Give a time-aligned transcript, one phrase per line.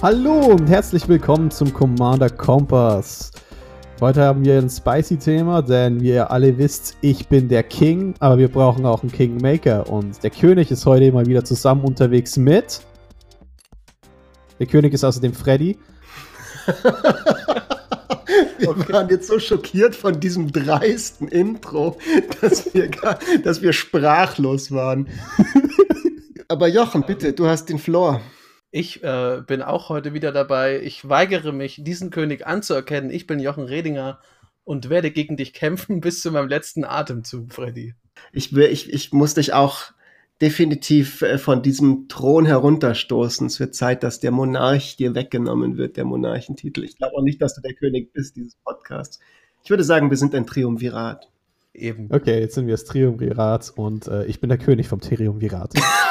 [0.00, 3.32] Hallo und herzlich willkommen zum Commander Kompass.
[4.00, 8.14] Heute haben wir ein spicy Thema, denn wie ihr alle wisst, ich bin der King,
[8.20, 12.36] aber wir brauchen auch einen Kingmaker und der König ist heute mal wieder zusammen unterwegs
[12.36, 12.80] mit.
[14.60, 15.76] Der König ist außerdem Freddy.
[18.58, 18.92] wir okay.
[18.92, 21.98] waren jetzt so schockiert von diesem dreisten Intro,
[22.40, 25.08] dass wir, gar, dass wir sprachlos waren.
[26.48, 28.20] aber Jochen, bitte, du hast den Floor.
[28.70, 30.80] Ich äh, bin auch heute wieder dabei.
[30.82, 33.10] Ich weigere mich, diesen König anzuerkennen.
[33.10, 34.20] Ich bin Jochen Redinger
[34.64, 37.94] und werde gegen dich kämpfen bis zu meinem letzten Atemzug, Freddy.
[38.32, 39.92] Ich, ich, ich muss dich auch
[40.40, 43.46] definitiv äh, von diesem Thron herunterstoßen.
[43.46, 46.84] Es wird Zeit, dass der Monarch dir weggenommen wird, der Monarchentitel.
[46.84, 49.18] Ich glaube auch nicht, dass du der König bist dieses Podcasts.
[49.64, 51.28] Ich würde sagen, wir sind ein Triumvirat.
[51.74, 52.08] Eben.
[52.10, 55.72] Okay, jetzt sind wir das Triumvirat und äh, ich bin der König vom Triumvirat.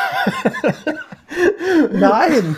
[1.91, 2.55] Nein!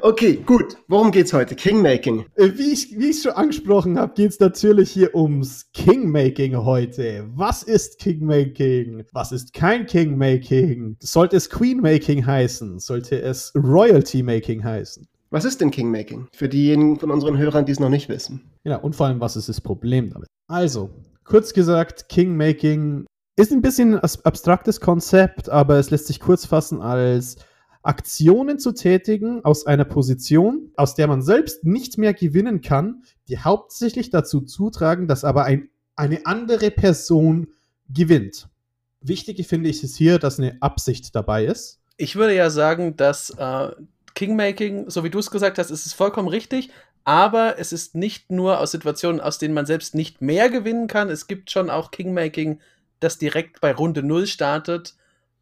[0.00, 0.76] Okay, gut.
[0.88, 1.54] Worum geht's heute?
[1.54, 2.24] Kingmaking.
[2.34, 7.28] Äh, wie ich, wie ich schon angesprochen habe, geht's natürlich hier ums Kingmaking heute.
[7.34, 9.04] Was ist Kingmaking?
[9.12, 10.96] Was ist kein Kingmaking?
[10.98, 12.80] Sollte es Queenmaking heißen?
[12.80, 15.06] Sollte es Royalty-Making heißen?
[15.30, 16.26] Was ist denn Kingmaking?
[16.32, 18.42] Für diejenigen von unseren Hörern, die es noch nicht wissen.
[18.64, 20.26] Ja, und vor allem, was ist das Problem damit?
[20.48, 20.90] Also,
[21.24, 26.82] kurz gesagt, Kingmaking ist ein bisschen ein abstraktes Konzept, aber es lässt sich kurz fassen
[26.82, 27.36] als
[27.82, 33.38] Aktionen zu tätigen aus einer Position, aus der man selbst nicht mehr gewinnen kann, die
[33.38, 37.48] hauptsächlich dazu zutragen, dass aber ein, eine andere Person
[37.88, 38.48] gewinnt.
[39.00, 41.80] Wichtig finde ich es hier, dass eine Absicht dabei ist.
[41.96, 43.70] Ich würde ja sagen, dass äh,
[44.14, 46.70] Kingmaking, so wie du es gesagt hast, ist es vollkommen richtig,
[47.04, 51.10] aber es ist nicht nur aus Situationen, aus denen man selbst nicht mehr gewinnen kann.
[51.10, 52.60] Es gibt schon auch Kingmaking,
[53.02, 54.94] das direkt bei Runde 0 startet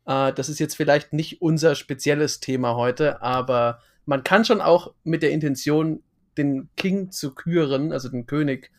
[0.06, 4.92] äh, das ist jetzt vielleicht nicht unser spezielles Thema heute, aber man kann schon auch
[5.04, 6.02] mit der Intention,
[6.36, 8.70] den King zu küren, also den König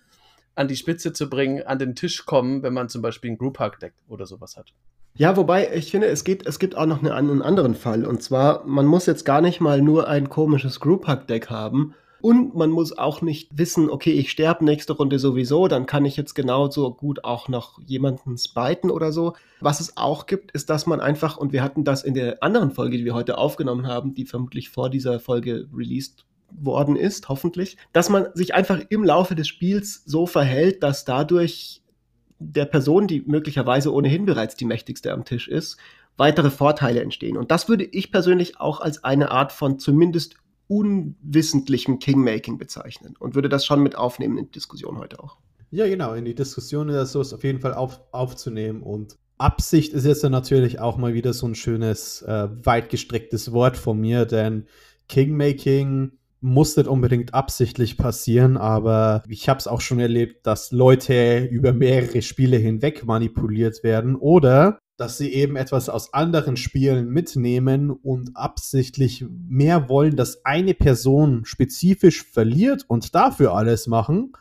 [0.56, 3.60] an die Spitze zu bringen, an den Tisch kommen, wenn man zum Beispiel ein Group
[3.60, 4.74] Hug Deck oder sowas hat.
[5.14, 8.06] Ja, wobei ich finde, es, geht, es gibt auch noch eine, einen anderen Fall.
[8.06, 11.94] Und zwar, man muss jetzt gar nicht mal nur ein komisches Group Hug Deck haben,
[12.22, 16.18] und man muss auch nicht wissen, okay, ich sterbe nächste Runde sowieso, dann kann ich
[16.18, 19.34] jetzt genauso gut auch noch jemanden spiten oder so.
[19.60, 22.72] Was es auch gibt, ist, dass man einfach, und wir hatten das in der anderen
[22.72, 27.78] Folge, die wir heute aufgenommen haben, die vermutlich vor dieser Folge released worden ist, hoffentlich,
[27.94, 31.82] dass man sich einfach im Laufe des Spiels so verhält, dass dadurch
[32.40, 35.78] der Person, die möglicherweise ohnehin bereits die mächtigste am Tisch ist,
[36.18, 37.38] weitere Vorteile entstehen.
[37.38, 40.36] Und das würde ich persönlich auch als eine Art von zumindest
[40.72, 45.36] unwissentlichem Kingmaking bezeichnen und würde das schon mit aufnehmen in die Diskussion heute auch.
[45.70, 50.06] Ja, genau, in die Diskussion ist das auf jeden Fall auf, aufzunehmen und Absicht ist
[50.06, 54.66] jetzt natürlich auch mal wieder so ein schönes, äh, weit gestrecktes Wort von mir, denn
[55.10, 61.44] Kingmaking muss nicht unbedingt absichtlich passieren, aber ich habe es auch schon erlebt, dass Leute
[61.52, 67.90] über mehrere Spiele hinweg manipuliert werden oder dass sie eben etwas aus anderen Spielen mitnehmen
[67.90, 74.34] und absichtlich mehr wollen, dass eine Person spezifisch verliert und dafür alles machen,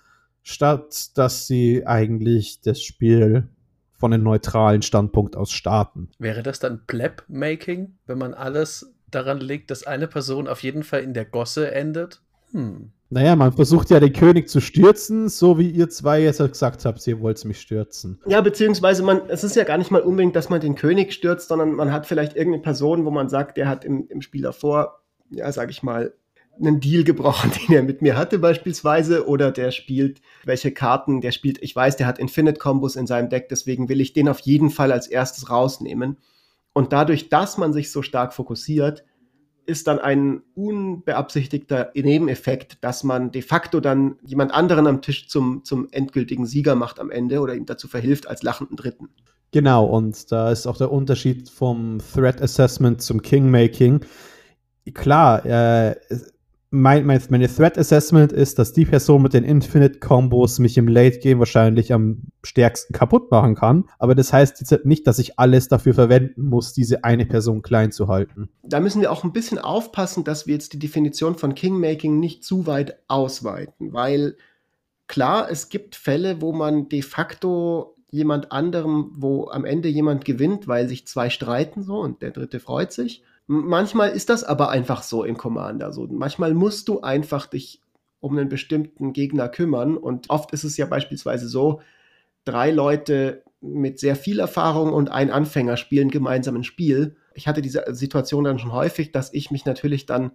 [0.42, 3.48] statt dass sie eigentlich das Spiel
[3.94, 6.10] von einem neutralen Standpunkt aus starten.
[6.18, 11.00] Wäre das dann Pleb-Making, wenn man alles daran legt, dass eine Person auf jeden Fall
[11.00, 12.20] in der Gosse endet?
[12.52, 12.90] Hm.
[13.12, 17.04] Naja, man versucht ja den König zu stürzen, so wie ihr zwei jetzt gesagt habt,
[17.08, 18.20] ihr wollt mich stürzen.
[18.26, 21.48] Ja, beziehungsweise man, es ist ja gar nicht mal unbedingt, dass man den König stürzt,
[21.48, 25.00] sondern man hat vielleicht irgendeine Person, wo man sagt, der hat im, im Spiel davor,
[25.28, 26.14] ja, sag ich mal,
[26.60, 31.32] einen Deal gebrochen, den er mit mir hatte beispielsweise, oder der spielt welche Karten, der
[31.32, 34.38] spielt, ich weiß, der hat Infinite Combos in seinem Deck, deswegen will ich den auf
[34.40, 36.18] jeden Fall als erstes rausnehmen.
[36.72, 39.04] Und dadurch, dass man sich so stark fokussiert,
[39.70, 45.64] ist dann ein unbeabsichtigter Nebeneffekt, dass man de facto dann jemand anderen am Tisch zum,
[45.64, 49.08] zum endgültigen Sieger macht am Ende oder ihm dazu verhilft als lachenden Dritten.
[49.52, 54.04] Genau, und da ist auch der Unterschied vom Threat Assessment zum Kingmaking.
[54.92, 55.96] Klar, äh,
[56.70, 60.86] mein, mein, meine Threat Assessment ist, dass die Person mit den Infinite Combos mich im
[60.86, 63.88] Late Game wahrscheinlich am stärksten kaputt machen kann.
[63.98, 67.90] Aber das heißt jetzt nicht, dass ich alles dafür verwenden muss, diese eine Person klein
[67.90, 68.50] zu halten.
[68.62, 72.44] Da müssen wir auch ein bisschen aufpassen, dass wir jetzt die Definition von Kingmaking nicht
[72.44, 74.36] zu weit ausweiten, weil
[75.08, 80.68] klar, es gibt Fälle, wo man de facto jemand anderem, wo am Ende jemand gewinnt,
[80.68, 83.24] weil sich zwei streiten so und der dritte freut sich.
[83.52, 85.92] Manchmal ist das aber einfach so in Commander.
[85.92, 86.06] So.
[86.06, 87.82] Manchmal musst du einfach dich
[88.20, 89.96] um einen bestimmten Gegner kümmern.
[89.96, 91.80] Und oft ist es ja beispielsweise so,
[92.44, 97.16] drei Leute mit sehr viel Erfahrung und ein Anfänger spielen gemeinsam ein Spiel.
[97.34, 100.30] Ich hatte diese Situation dann schon häufig, dass ich mich natürlich dann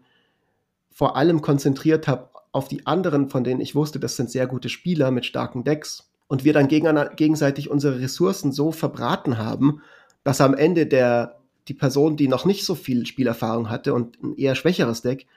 [0.91, 4.67] vor allem konzentriert habe auf die anderen, von denen ich wusste, das sind sehr gute
[4.67, 9.81] Spieler mit starken Decks und wir dann gegenseitig unsere Ressourcen so verbraten haben,
[10.25, 14.35] dass am Ende der, die Person, die noch nicht so viel Spielerfahrung hatte und ein
[14.35, 15.27] eher schwächeres Deck,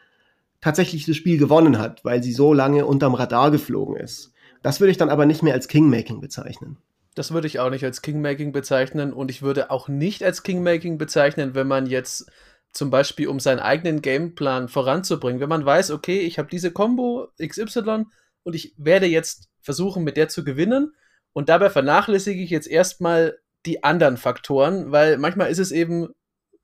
[0.61, 4.33] tatsächlich das Spiel gewonnen hat, weil sie so lange unterm Radar geflogen ist.
[4.63, 6.79] Das würde ich dann aber nicht mehr als Kingmaking bezeichnen.
[7.15, 10.99] Das würde ich auch nicht als Kingmaking bezeichnen und ich würde auch nicht als Kingmaking
[10.99, 12.31] bezeichnen, wenn man jetzt
[12.73, 17.29] zum Beispiel, um seinen eigenen Gameplan voranzubringen, wenn man weiß, okay, ich habe diese Combo
[17.41, 18.05] XY
[18.43, 20.93] und ich werde jetzt versuchen, mit der zu gewinnen
[21.33, 26.09] und dabei vernachlässige ich jetzt erstmal die anderen Faktoren, weil manchmal ist es eben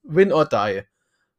[0.04, 0.82] Win or Die.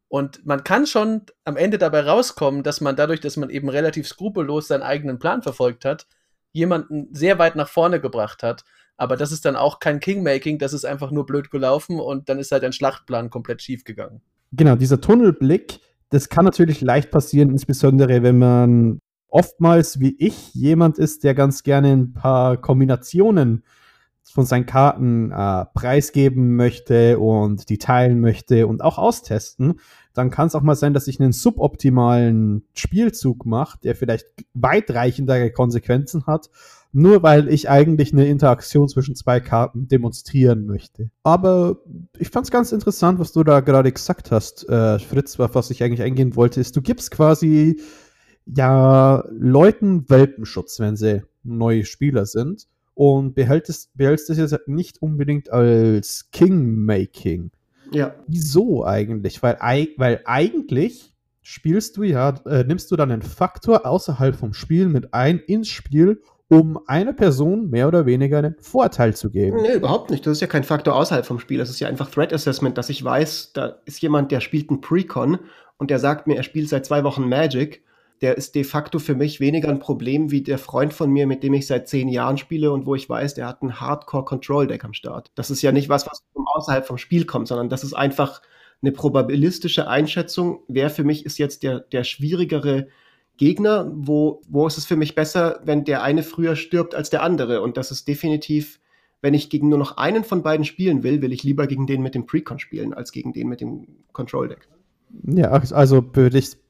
[0.07, 4.07] Und man kann schon am Ende dabei rauskommen, dass man dadurch, dass man eben relativ
[4.07, 6.07] skrupellos seinen eigenen Plan verfolgt hat,
[6.51, 8.63] jemanden sehr weit nach vorne gebracht hat.
[8.97, 12.39] Aber das ist dann auch kein Kingmaking, das ist einfach nur blöd gelaufen und dann
[12.39, 14.21] ist halt ein Schlachtplan komplett schief gegangen.
[14.53, 15.79] Genau, dieser Tunnelblick,
[16.11, 21.63] das kann natürlich leicht passieren, insbesondere wenn man oftmals wie ich jemand ist, der ganz
[21.63, 23.65] gerne ein paar Kombinationen
[24.31, 29.79] von seinen Karten äh, preisgeben möchte und die teilen möchte und auch austesten,
[30.13, 35.51] dann kann es auch mal sein, dass ich einen suboptimalen Spielzug mache, der vielleicht weitreichendere
[35.51, 36.49] Konsequenzen hat,
[36.91, 41.11] nur weil ich eigentlich eine Interaktion zwischen zwei Karten demonstrieren möchte.
[41.23, 41.77] Aber
[42.17, 45.83] ich fand es ganz interessant, was du da gerade gesagt hast, äh, Fritz, was ich
[45.83, 47.81] eigentlich eingehen wollte, ist, du gibst quasi
[48.45, 55.51] ja Leuten Welpenschutz, wenn sie neue Spieler sind und behältst, behältst es jetzt nicht unbedingt
[55.51, 57.51] als Kingmaking.
[57.91, 58.15] Ja.
[58.27, 59.43] Wieso eigentlich?
[59.43, 59.57] Weil,
[59.97, 61.13] weil eigentlich
[61.43, 65.67] spielst du ja, äh, nimmst du dann einen Faktor außerhalb vom Spiel mit ein ins
[65.67, 69.61] Spiel, um einer Person mehr oder weniger einen Vorteil zu geben.
[69.61, 70.25] Nee, überhaupt nicht.
[70.25, 71.57] Das ist ja kein Faktor außerhalb vom Spiel.
[71.57, 74.81] Das ist ja einfach Threat Assessment, dass ich weiß, da ist jemand, der spielt einen
[74.81, 75.39] Precon
[75.77, 77.83] und der sagt mir, er spielt seit zwei Wochen Magic
[78.21, 81.43] der ist de facto für mich weniger ein Problem wie der Freund von mir, mit
[81.43, 84.93] dem ich seit zehn Jahren spiele und wo ich weiß, der hat ein Hardcore-Control-Deck am
[84.93, 85.31] Start.
[85.35, 88.41] Das ist ja nicht was, was von außerhalb vom Spiel kommt, sondern das ist einfach
[88.81, 90.59] eine probabilistische Einschätzung.
[90.67, 92.87] Wer für mich ist jetzt der, der schwierigere
[93.37, 93.91] Gegner?
[93.93, 97.61] Wo, wo ist es für mich besser, wenn der eine früher stirbt als der andere?
[97.61, 98.79] Und das ist definitiv,
[99.21, 102.01] wenn ich gegen nur noch einen von beiden spielen will, will ich lieber gegen den
[102.01, 104.69] mit dem Precon spielen, als gegen den mit dem Control-Deck.
[105.23, 106.01] Ja, also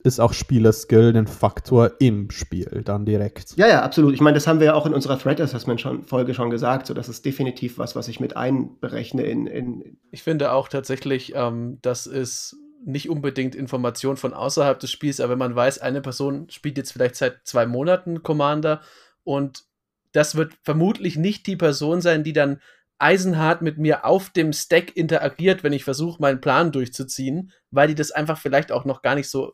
[0.04, 3.58] ist auch Spielerskill ein Faktor im Spiel dann direkt.
[3.58, 4.14] Ja, ja, absolut.
[4.14, 6.88] Ich meine, das haben wir ja auch in unserer Threat Assessment schon, Folge schon gesagt.
[6.88, 9.48] So, das ist definitiv was, was ich mit einberechne in.
[9.48, 15.20] in ich finde auch tatsächlich, ähm, das ist nicht unbedingt Information von außerhalb des Spiels,
[15.20, 18.82] aber wenn man weiß, eine Person spielt jetzt vielleicht seit zwei Monaten Commander
[19.24, 19.64] und
[20.12, 22.62] das wird vermutlich nicht die Person sein, die dann
[22.98, 27.96] eisenhart mit mir auf dem Stack interagiert, wenn ich versuche, meinen Plan durchzuziehen, weil die
[27.96, 29.54] das einfach vielleicht auch noch gar nicht so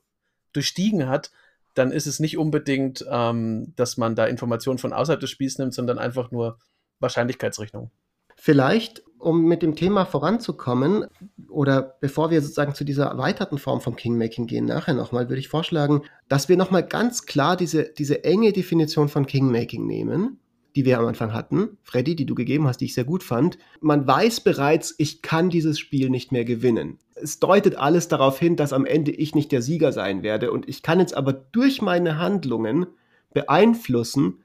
[0.53, 1.31] durchstiegen hat,
[1.73, 5.73] dann ist es nicht unbedingt, ähm, dass man da Informationen von außerhalb des Spiels nimmt,
[5.73, 6.59] sondern einfach nur
[6.99, 7.91] Wahrscheinlichkeitsrechnung.
[8.35, 11.05] Vielleicht, um mit dem Thema voranzukommen,
[11.47, 15.47] oder bevor wir sozusagen zu dieser erweiterten Form vom Kingmaking gehen, nachher nochmal, würde ich
[15.47, 20.39] vorschlagen, dass wir nochmal ganz klar diese, diese enge Definition von Kingmaking nehmen
[20.75, 23.57] die wir am Anfang hatten, Freddy, die du gegeben hast, die ich sehr gut fand.
[23.81, 26.99] Man weiß bereits, ich kann dieses Spiel nicht mehr gewinnen.
[27.15, 30.67] Es deutet alles darauf hin, dass am Ende ich nicht der Sieger sein werde und
[30.67, 32.87] ich kann jetzt aber durch meine Handlungen
[33.33, 34.43] beeinflussen,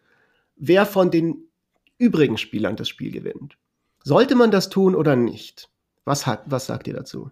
[0.56, 1.48] wer von den
[1.98, 3.56] übrigen Spielern das Spiel gewinnt.
[4.02, 5.68] Sollte man das tun oder nicht?
[6.04, 7.30] Was, hat, was sagt ihr dazu?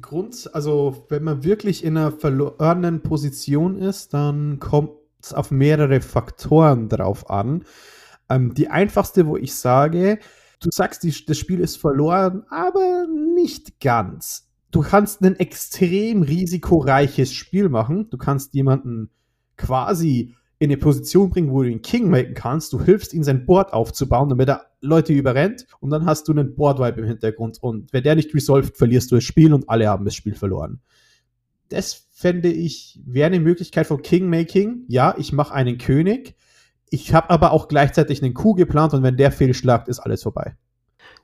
[0.00, 6.00] Grund, also wenn man wirklich in einer verlorenen Position ist, dann kommt es auf mehrere
[6.00, 7.64] Faktoren drauf an.
[8.30, 10.18] Ähm, die einfachste, wo ich sage,
[10.62, 14.48] du sagst, die, das Spiel ist verloren, aber nicht ganz.
[14.70, 18.08] Du kannst ein extrem risikoreiches Spiel machen.
[18.10, 19.10] Du kannst jemanden
[19.56, 22.72] quasi in eine Position bringen, wo du den King machen kannst.
[22.72, 26.54] Du hilfst ihm sein Board aufzubauen, damit er Leute überrennt und dann hast du einen
[26.54, 30.04] Board-Wipe im Hintergrund und wenn der nicht resolved, verlierst du das Spiel und alle haben
[30.04, 30.80] das Spiel verloren.
[31.70, 34.84] Das fände ich, wäre eine Möglichkeit von Kingmaking.
[34.88, 36.34] Ja, ich mache einen König,
[36.90, 40.56] ich habe aber auch gleichzeitig einen Coup geplant und wenn der fehlschlagt, ist alles vorbei.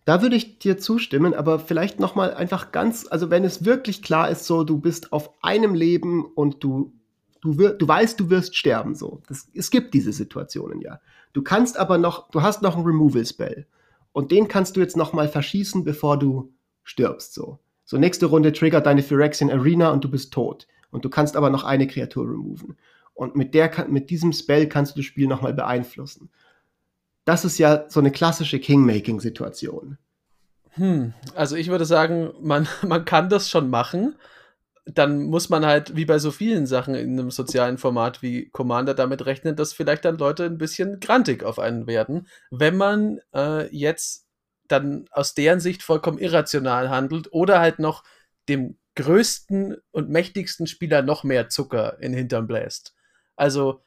[0.04, 4.02] Da würde ich dir zustimmen, aber vielleicht noch mal einfach ganz, also wenn es wirklich
[4.02, 6.92] klar ist, so du bist auf einem Leben und du
[7.40, 9.22] du, wir, du weißt, du wirst sterben, so.
[9.28, 11.00] Das, es gibt diese Situationen ja.
[11.32, 13.66] Du kannst aber noch, du hast noch einen Removal Spell
[14.12, 17.58] und den kannst du jetzt noch mal verschießen, bevor du stirbst, so.
[17.84, 21.50] So nächste Runde triggert deine Phyrexian Arena und du bist tot und du kannst aber
[21.50, 22.76] noch eine Kreatur removen.
[23.16, 26.30] Und mit, der, mit diesem Spell kannst du das Spiel nochmal beeinflussen.
[27.24, 29.96] Das ist ja so eine klassische Kingmaking-Situation.
[30.72, 34.16] Hm, also ich würde sagen, man, man kann das schon machen,
[34.84, 38.94] dann muss man halt, wie bei so vielen Sachen in einem sozialen Format wie Commander,
[38.94, 43.66] damit rechnen, dass vielleicht dann Leute ein bisschen grantig auf einen werden, wenn man äh,
[43.74, 44.26] jetzt
[44.68, 48.04] dann aus deren Sicht vollkommen irrational handelt oder halt noch
[48.48, 52.95] dem größten und mächtigsten Spieler noch mehr Zucker in den Hintern bläst.
[53.36, 53.80] Also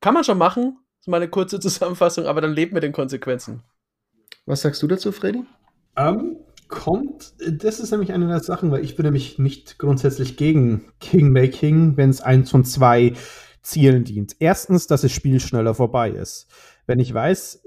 [0.00, 3.62] kann man schon machen, ist mal eine kurze Zusammenfassung, aber dann lebt mit den Konsequenzen.
[4.44, 5.44] Was sagst du dazu, Freddy?
[5.96, 6.36] Ähm,
[6.68, 11.96] kommt, das ist nämlich eine der Sachen, weil ich bin nämlich nicht grundsätzlich gegen Kingmaking,
[11.96, 13.14] wenn es eins von zwei
[13.62, 14.36] Zielen dient.
[14.38, 16.46] Erstens, dass das Spiel schneller vorbei ist.
[16.86, 17.62] Wenn ich weiß,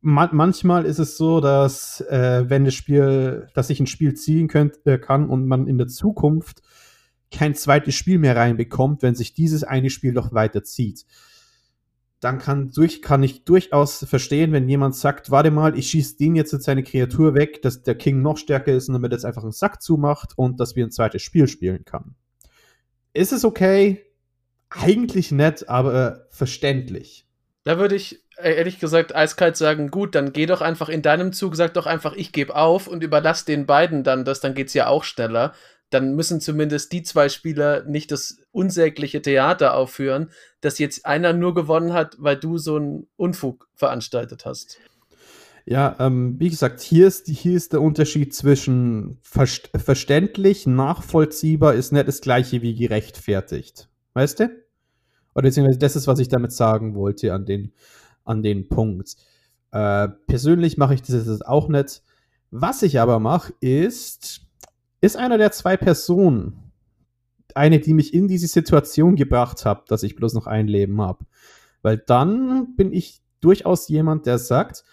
[0.00, 4.48] man manchmal ist es so, dass äh, wenn das Spiel, dass ich ein Spiel ziehen
[4.48, 6.62] könnt, äh, kann und man in der Zukunft
[7.30, 11.04] kein zweites Spiel mehr reinbekommt, wenn sich dieses eine Spiel noch weiter zieht
[12.20, 16.34] dann kann, durch, kann ich durchaus verstehen, wenn jemand sagt, warte mal, ich schieße den
[16.34, 19.42] jetzt, jetzt seine Kreatur weg, dass der King noch stärker ist und damit jetzt einfach
[19.42, 22.16] einen Sack zumacht und dass wir ein zweites Spiel spielen kann.
[23.12, 24.04] Ist es okay?
[24.68, 27.26] Eigentlich nett, aber verständlich.
[27.62, 31.32] Da würde ich äh, ehrlich gesagt eiskalt sagen, gut, dann geh doch einfach in deinem
[31.32, 34.74] Zug, sag doch einfach, ich gebe auf und überlass den beiden dann das, dann geht's
[34.74, 35.54] ja auch schneller
[35.90, 40.30] dann müssen zumindest die zwei Spieler nicht das unsägliche Theater aufführen,
[40.60, 44.78] dass jetzt einer nur gewonnen hat, weil du so einen Unfug veranstaltet hast.
[45.64, 51.92] Ja, ähm, wie gesagt, hier ist, hier ist der Unterschied zwischen verst verständlich, nachvollziehbar ist
[51.92, 53.88] nicht das gleiche wie gerechtfertigt.
[54.14, 54.44] Weißt du?
[55.34, 57.72] Oder beziehungsweise das ist, was ich damit sagen wollte an den,
[58.24, 59.16] an den Punkt.
[59.70, 62.02] Äh, persönlich mache ich das auch nicht.
[62.50, 64.47] Was ich aber mache, ist,
[65.00, 66.68] ist einer der zwei Personen
[67.54, 71.24] eine, die mich in diese Situation gebracht hat, dass ich bloß noch ein Leben habe.
[71.82, 74.84] Weil dann bin ich durchaus jemand, der sagt,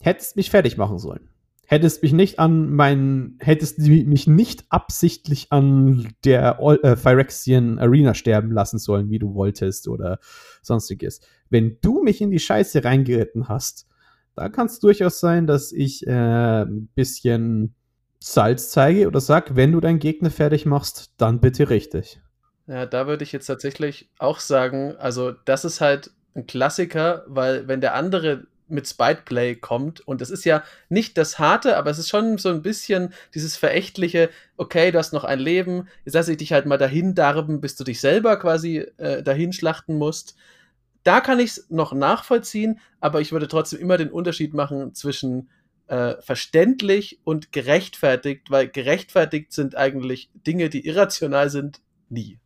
[0.00, 1.28] hättest mich fertig machen sollen.
[1.66, 8.52] Hättest mich nicht an meinen, hättest mich nicht absichtlich an der äh, Phyrexian Arena sterben
[8.52, 10.18] lassen sollen, wie du wolltest oder
[10.62, 11.20] sonstiges.
[11.50, 13.86] Wenn du mich in die Scheiße reingeritten hast,
[14.34, 17.74] da kann es durchaus sein, dass ich äh, ein bisschen
[18.20, 22.20] Salz zeige oder sag, wenn du deinen Gegner fertig machst, dann bitte richtig.
[22.66, 27.66] Ja, da würde ich jetzt tatsächlich auch sagen, also das ist halt ein Klassiker, weil
[27.68, 31.98] wenn der andere mit Spiteplay kommt und es ist ja nicht das harte, aber es
[31.98, 36.32] ist schon so ein bisschen dieses verächtliche, okay, du hast noch ein Leben, jetzt lasse
[36.32, 40.36] ich dich halt mal dahin darben, bis du dich selber quasi äh, dahin schlachten musst.
[41.02, 45.48] Da kann ich es noch nachvollziehen, aber ich würde trotzdem immer den Unterschied machen zwischen
[45.88, 52.38] äh, verständlich und gerechtfertigt, weil gerechtfertigt sind eigentlich Dinge, die irrational sind, nie.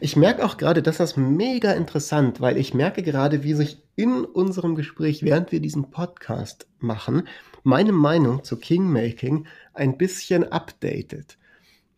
[0.00, 4.24] Ich merke auch gerade, das ist mega interessant, weil ich merke gerade, wie sich in
[4.24, 7.28] unserem Gespräch, während wir diesen Podcast machen,
[7.62, 11.36] meine Meinung zu Kingmaking ein bisschen updated.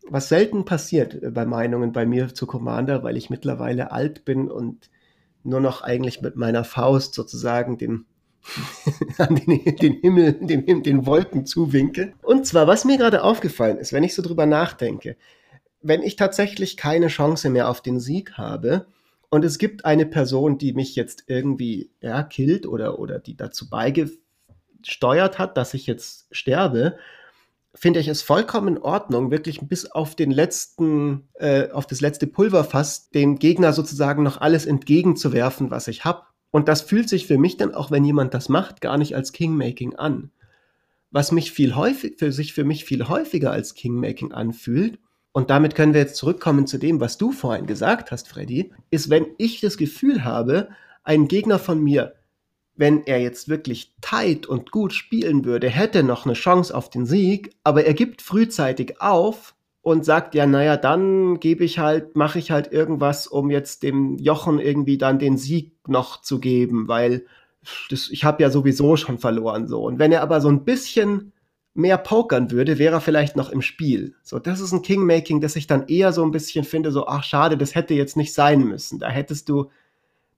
[0.07, 4.89] Was selten passiert bei Meinungen bei mir zu Commander, weil ich mittlerweile alt bin und
[5.43, 8.05] nur noch eigentlich mit meiner Faust sozusagen den
[9.17, 12.13] an den, den Himmel, den, den Wolken zuwinke.
[12.21, 15.17] Und zwar, was mir gerade aufgefallen ist, wenn ich so drüber nachdenke,
[15.81, 18.87] wenn ich tatsächlich keine Chance mehr auf den Sieg habe
[19.29, 23.69] und es gibt eine Person, die mich jetzt irgendwie ja, killt oder, oder die dazu
[23.69, 26.97] beigesteuert hat, dass ich jetzt sterbe,
[27.73, 32.25] finde ich es vollkommen in Ordnung, wirklich bis auf den letzten, äh, auf das letzte
[32.25, 36.23] Pulverfass dem Gegner sozusagen noch alles entgegenzuwerfen, was ich habe
[36.55, 39.33] und das fühlt sich für mich dann auch, wenn jemand das macht, gar nicht als
[39.33, 40.31] Kingmaking an.
[41.11, 44.97] Was mich viel häufig, für sich für mich viel häufiger als Kingmaking anfühlt,
[45.33, 49.09] und damit können wir jetzt zurückkommen zu dem, was du vorhin gesagt hast, Freddy, ist,
[49.09, 50.69] wenn ich das Gefühl habe,
[51.03, 52.15] ein Gegner von mir,
[52.73, 57.05] wenn er jetzt wirklich tight und gut spielen würde, hätte noch eine Chance auf den
[57.05, 59.54] Sieg, aber er gibt frühzeitig auf,
[59.85, 64.17] und sagt, ja, naja, dann gebe ich halt, mache ich halt irgendwas, um jetzt dem
[64.17, 67.27] Jochen irgendwie dann den Sieg noch zu geben, weil
[67.91, 69.83] das, ich habe ja sowieso schon verloren so.
[69.83, 71.33] Und wenn er aber so ein bisschen
[71.75, 74.15] mehr pokern würde, wäre er vielleicht noch im Spiel.
[74.23, 77.23] So, das ist ein Kingmaking, das ich dann eher so ein bisschen finde, so, ach
[77.23, 78.97] schade, das hätte jetzt nicht sein müssen.
[78.97, 79.69] Da hättest du,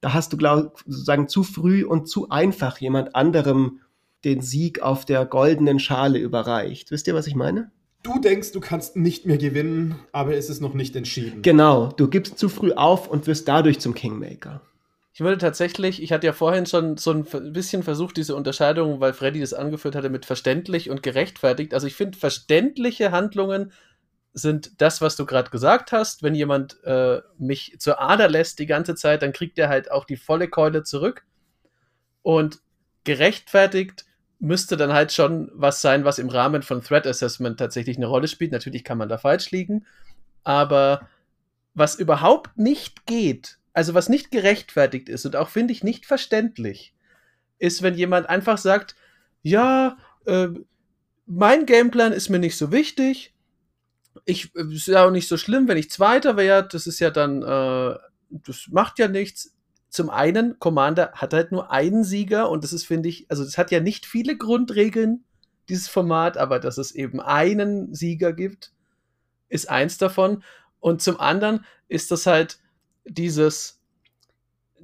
[0.01, 3.79] da hast du, glaube ich, sozusagen zu früh und zu einfach jemand anderem
[4.25, 6.91] den Sieg auf der goldenen Schale überreicht.
[6.91, 7.71] Wisst ihr, was ich meine?
[8.03, 11.41] Du denkst, du kannst nicht mehr gewinnen, aber es ist noch nicht entschieden.
[11.41, 14.61] Genau, du gibst zu früh auf und wirst dadurch zum Kingmaker.
[15.17, 19.13] Ich würde tatsächlich, ich hatte ja vorhin schon so ein bisschen versucht, diese Unterscheidung, weil
[19.13, 21.73] Freddy das angeführt hatte, mit verständlich und gerechtfertigt.
[21.73, 23.71] Also ich finde, verständliche Handlungen
[24.33, 26.21] sind das, was du gerade gesagt hast.
[26.21, 30.05] Wenn jemand äh, mich zur Ader lässt die ganze Zeit, dann kriegt er halt auch
[30.05, 31.25] die volle Keule zurück.
[32.21, 32.59] Und
[33.03, 34.05] gerechtfertigt
[34.39, 38.27] müsste dann halt schon was sein, was im Rahmen von Threat Assessment tatsächlich eine Rolle
[38.27, 38.51] spielt.
[38.51, 39.85] Natürlich kann man da falsch liegen,
[40.43, 41.07] Aber
[41.73, 46.93] was überhaupt nicht geht, also was nicht gerechtfertigt ist und auch finde ich nicht verständlich,
[47.59, 48.95] ist, wenn jemand einfach sagt,
[49.43, 50.49] ja, äh,
[51.25, 53.33] mein Gameplan ist mir nicht so wichtig.
[54.25, 56.69] Ich äh, ist ja auch nicht so schlimm, wenn ich Zweiter werde.
[56.71, 57.95] Das ist ja dann, äh,
[58.29, 59.53] das macht ja nichts.
[59.89, 63.57] Zum einen, Commander hat halt nur einen Sieger und das ist, finde ich, also das
[63.57, 65.23] hat ja nicht viele Grundregeln,
[65.69, 68.71] dieses Format, aber dass es eben einen Sieger gibt,
[69.49, 70.43] ist eins davon.
[70.79, 72.59] Und zum anderen ist das halt
[73.05, 73.81] dieses,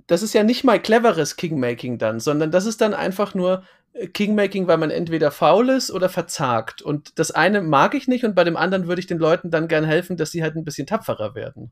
[0.08, 4.08] das ist ja nicht mal cleveres Kingmaking dann, sondern das ist dann einfach nur äh,
[4.08, 6.82] Kingmaking, weil man entweder faul ist oder verzagt.
[6.82, 9.68] Und das eine mag ich nicht und bei dem anderen würde ich den Leuten dann
[9.68, 11.72] gern helfen, dass sie halt ein bisschen tapferer werden.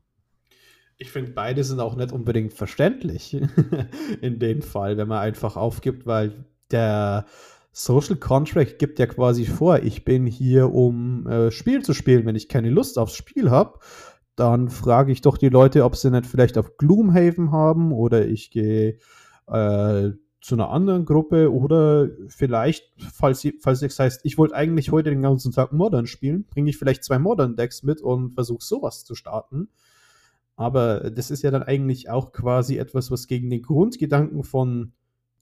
[1.02, 3.36] Ich finde, beide sind auch nicht unbedingt verständlich
[4.20, 7.26] in dem Fall, wenn man einfach aufgibt, weil der
[7.72, 12.24] Social Contract gibt ja quasi vor, ich bin hier, um äh, Spiel zu spielen.
[12.24, 13.80] Wenn ich keine Lust aufs Spiel habe,
[14.36, 18.52] dann frage ich doch die Leute, ob sie nicht vielleicht auf Gloomhaven haben oder ich
[18.52, 18.98] gehe
[19.48, 25.10] äh, zu einer anderen Gruppe oder vielleicht, falls, falls es heißt, ich wollte eigentlich heute
[25.10, 29.04] den ganzen Tag Modern spielen, bringe ich vielleicht zwei Modern Decks mit und versuche sowas
[29.04, 29.68] zu starten.
[30.56, 34.92] Aber das ist ja dann eigentlich auch quasi etwas, was gegen den Grundgedanken von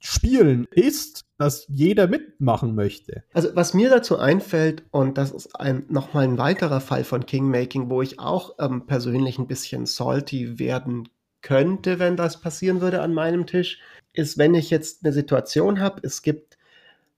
[0.03, 3.23] Spielen ist, dass jeder mitmachen möchte.
[3.35, 7.91] Also was mir dazu einfällt, und das ist ein, nochmal ein weiterer Fall von Kingmaking,
[7.91, 11.09] wo ich auch ähm, persönlich ein bisschen salty werden
[11.43, 13.79] könnte, wenn das passieren würde an meinem Tisch,
[14.15, 16.57] ist, wenn ich jetzt eine Situation habe, es gibt,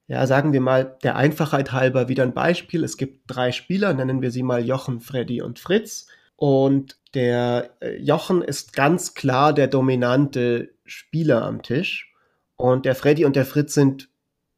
[0.09, 4.23] ja, sagen wir mal, der Einfachheit halber wieder ein Beispiel, es gibt drei Spieler, nennen
[4.23, 6.09] wir sie mal Jochen, Freddy und Fritz.
[6.37, 12.13] Und der äh, Jochen ist ganz klar der dominante Spieler am Tisch
[12.57, 14.09] und der Freddy und der Fritz sind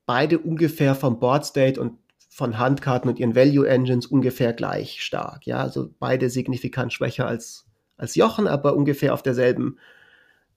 [0.07, 1.99] beide ungefähr vom Board State und
[2.31, 5.47] von Handkarten und ihren Value Engines ungefähr gleich stark.
[5.47, 9.79] Ja, also beide signifikant schwächer als, als Jochen, aber ungefähr auf derselben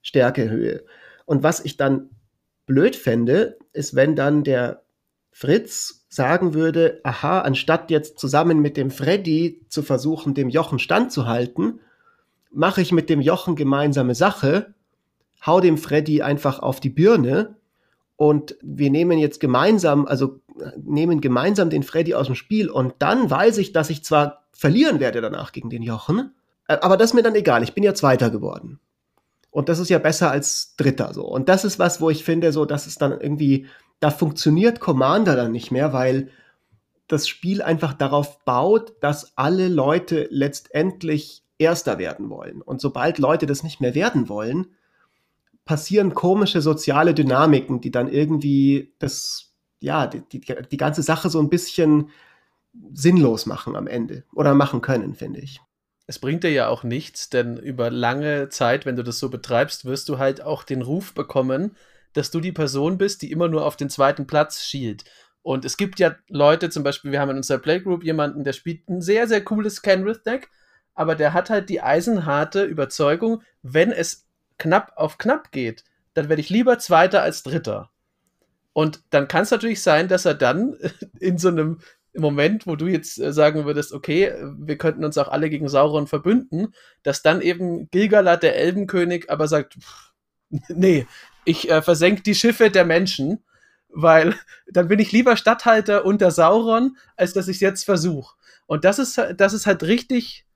[0.02, 0.84] Stärkehöhe.
[1.26, 2.10] Und was ich dann
[2.66, 4.84] blöd fände, ist, wenn dann der
[5.32, 11.80] Fritz sagen würde, aha, anstatt jetzt zusammen mit dem Freddy zu versuchen, dem Jochen standzuhalten,
[12.52, 14.74] mache ich mit dem Jochen gemeinsame Sache
[15.46, 17.56] hau dem Freddy einfach auf die Birne
[18.16, 20.40] und wir nehmen jetzt gemeinsam, also
[20.78, 25.00] nehmen gemeinsam den Freddy aus dem Spiel und dann weiß ich, dass ich zwar verlieren
[25.00, 26.32] werde danach gegen den Jochen,
[26.68, 28.80] äh, aber das ist mir dann egal, ich bin ja Zweiter geworden.
[29.50, 31.26] Und das ist ja besser als Dritter so.
[31.26, 33.66] Und das ist was, wo ich finde, so, dass es dann irgendwie,
[34.00, 36.30] da funktioniert Commander dann nicht mehr, weil
[37.08, 42.62] das Spiel einfach darauf baut, dass alle Leute letztendlich Erster werden wollen.
[42.62, 44.68] Und sobald Leute das nicht mehr werden wollen,
[45.66, 51.40] passieren komische soziale Dynamiken, die dann irgendwie das, ja, die, die, die ganze Sache so
[51.40, 52.10] ein bisschen
[52.94, 55.60] sinnlos machen am Ende oder machen können, finde ich.
[56.06, 59.84] Es bringt dir ja auch nichts, denn über lange Zeit, wenn du das so betreibst,
[59.86, 61.76] wirst du halt auch den Ruf bekommen,
[62.14, 65.04] dass du die Person bist, die immer nur auf den zweiten Platz schielt.
[65.42, 68.90] Und es gibt ja Leute, zum Beispiel, wir haben in unserer Playgroup jemanden, der spielt
[68.90, 70.50] ein sehr, sehr cooles Kenrith-Deck,
[70.94, 75.84] aber der hat halt die eisenharte Überzeugung, wenn es knapp auf knapp geht,
[76.16, 77.92] dann werde ich lieber Zweiter als Dritter.
[78.74, 80.76] Und dann kann es natürlich sein, dass er dann
[81.20, 81.80] in so einem
[82.16, 86.08] Moment, wo du jetzt äh, sagen würdest, okay, wir könnten uns auch alle gegen Sauron
[86.08, 90.07] verbünden, dass dann eben Gilgalad, der Elbenkönig, aber sagt, pff,
[90.70, 91.08] nee,
[91.46, 93.44] ich äh, versenke die Schiffe der Menschen,
[93.90, 94.36] weil
[94.68, 98.36] dann bin ich lieber Statthalter unter Sauron, als dass ich es jetzt versuche.
[98.66, 100.48] Und das ist, das ist halt richtig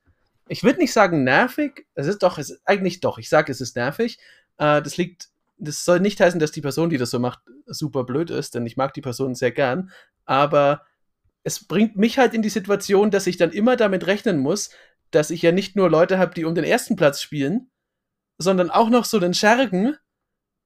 [0.48, 3.60] ich würde nicht sagen nervig, es ist doch, es ist eigentlich doch, ich sage, es
[3.60, 4.18] ist nervig.
[4.58, 8.04] Äh, das liegt, das soll nicht heißen, dass die Person, die das so macht, super
[8.04, 9.90] blöd ist, denn ich mag die Person sehr gern,
[10.26, 10.84] aber
[11.42, 14.70] es bringt mich halt in die Situation, dass ich dann immer damit rechnen muss,
[15.10, 17.70] dass ich ja nicht nur Leute habe, die um den ersten Platz spielen,
[18.38, 19.96] sondern auch noch so den Schergen,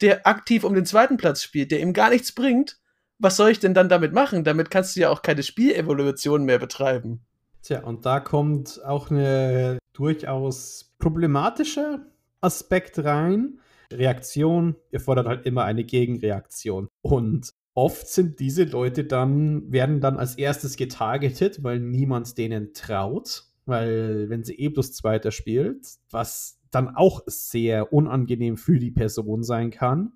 [0.00, 2.78] der aktiv um den zweiten Platz spielt, der ihm gar nichts bringt.
[3.18, 4.44] Was soll ich denn dann damit machen?
[4.44, 7.24] Damit kannst du ja auch keine Spielevolution mehr betreiben.
[7.62, 12.06] Tja, und da kommt auch eine durchaus problematischer
[12.40, 13.58] Aspekt rein.
[13.92, 16.88] Reaktion erfordert halt immer eine Gegenreaktion.
[17.02, 23.44] Und oft sind diese Leute dann, werden dann als erstes getargetet, weil niemand denen traut.
[23.66, 29.42] Weil wenn sie eh plus Zweiter spielt, was dann auch sehr unangenehm für die Person
[29.42, 30.12] sein kann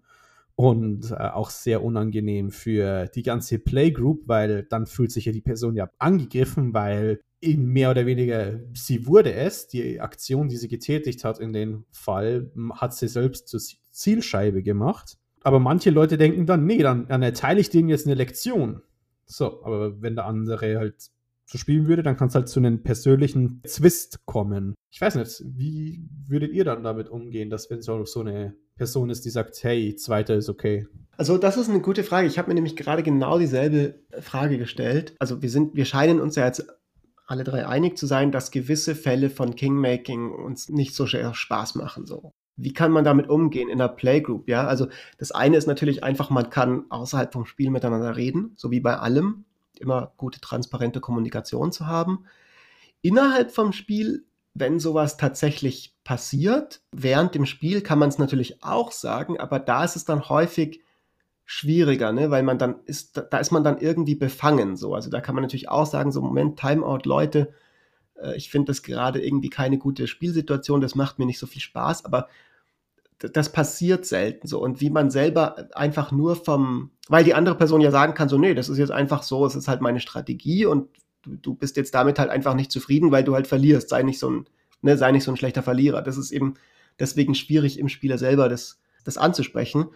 [0.55, 5.41] und äh, auch sehr unangenehm für die ganze Playgroup, weil dann fühlt sich ja die
[5.41, 10.69] Person ja angegriffen, weil in mehr oder weniger sie wurde es, die Aktion, die sie
[10.69, 13.61] getätigt hat in dem Fall, hat sie selbst zur
[13.91, 15.17] Zielscheibe gemacht.
[15.43, 18.83] Aber manche Leute denken dann, nee, dann, dann erteile ich denen jetzt eine Lektion.
[19.25, 21.11] So, aber wenn der andere halt
[21.51, 24.75] so spielen würde, dann kann es halt zu einem persönlichen Zwist kommen.
[24.91, 29.11] Ich weiß nicht, wie würdet ihr dann damit umgehen, dass wenn so, so eine Person
[29.11, 30.87] ist, die sagt, hey, zweiter ist okay?
[31.17, 32.29] Also das ist eine gute Frage.
[32.29, 35.15] Ich habe mir nämlich gerade genau dieselbe Frage gestellt.
[35.19, 36.67] Also wir sind, wir scheinen uns ja jetzt
[37.27, 41.75] alle drei einig zu sein, dass gewisse Fälle von Kingmaking uns nicht so sehr Spaß
[41.75, 42.07] machen.
[42.07, 42.33] So.
[42.57, 44.49] Wie kann man damit umgehen in der Playgroup?
[44.49, 44.87] Ja, also
[45.19, 48.97] das eine ist natürlich einfach, man kann außerhalb vom Spiel miteinander reden, so wie bei
[48.97, 49.45] allem
[49.81, 52.25] immer gute, transparente Kommunikation zu haben.
[53.03, 58.93] Innerhalb vom Spiel, wenn sowas tatsächlich passiert, während dem Spiel kann man es natürlich auch
[58.93, 60.83] sagen, aber da ist es dann häufig
[61.45, 62.31] schwieriger, ne?
[62.31, 64.77] weil man dann ist, da ist man dann irgendwie befangen.
[64.77, 64.95] So.
[64.95, 67.53] Also da kann man natürlich auch sagen, so Moment, Timeout, Leute,
[68.21, 71.63] äh, ich finde das gerade irgendwie keine gute Spielsituation, das macht mir nicht so viel
[71.63, 72.29] Spaß, aber
[73.21, 74.63] das passiert selten so.
[74.63, 78.39] Und wie man selber einfach nur vom, weil die andere Person ja sagen kann, so,
[78.39, 80.89] nee, das ist jetzt einfach so, es ist halt meine Strategie und
[81.23, 83.91] du, du bist jetzt damit halt einfach nicht zufrieden, weil du halt verlierst.
[83.91, 84.47] Sei nicht so ein,
[84.81, 86.03] ne, sei nicht so ein schlechter Verlierer.
[86.03, 86.55] Das ist eben
[86.99, 89.89] deswegen schwierig im Spieler selber das, das anzusprechen.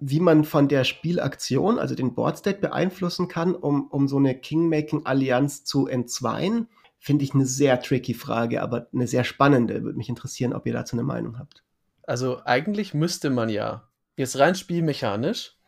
[0.00, 5.64] Wie man von der Spielaktion, also den Boardstate beeinflussen kann, um, um so eine Kingmaking-Allianz
[5.64, 9.82] zu entzweien, finde ich eine sehr tricky Frage, aber eine sehr spannende.
[9.82, 11.64] Würde mich interessieren, ob ihr dazu eine Meinung habt.
[12.08, 15.58] Also eigentlich müsste man ja, jetzt rein spielmechanisch,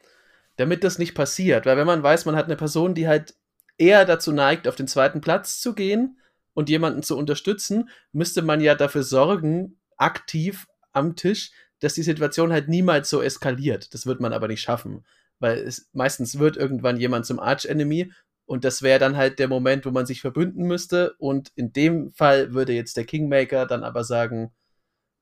[0.56, 3.34] damit das nicht passiert, weil wenn man weiß, man hat eine Person, die halt
[3.76, 6.18] eher dazu neigt, auf den zweiten Platz zu gehen
[6.54, 12.52] und jemanden zu unterstützen, müsste man ja dafür sorgen, aktiv am Tisch, dass die Situation
[12.52, 13.92] halt niemals so eskaliert.
[13.92, 15.04] Das wird man aber nicht schaffen,
[15.40, 18.12] weil es meistens wird irgendwann jemand zum Arch-Enemy
[18.46, 22.12] und das wäre dann halt der Moment, wo man sich verbünden müsste und in dem
[22.12, 24.54] Fall würde jetzt der Kingmaker dann aber sagen,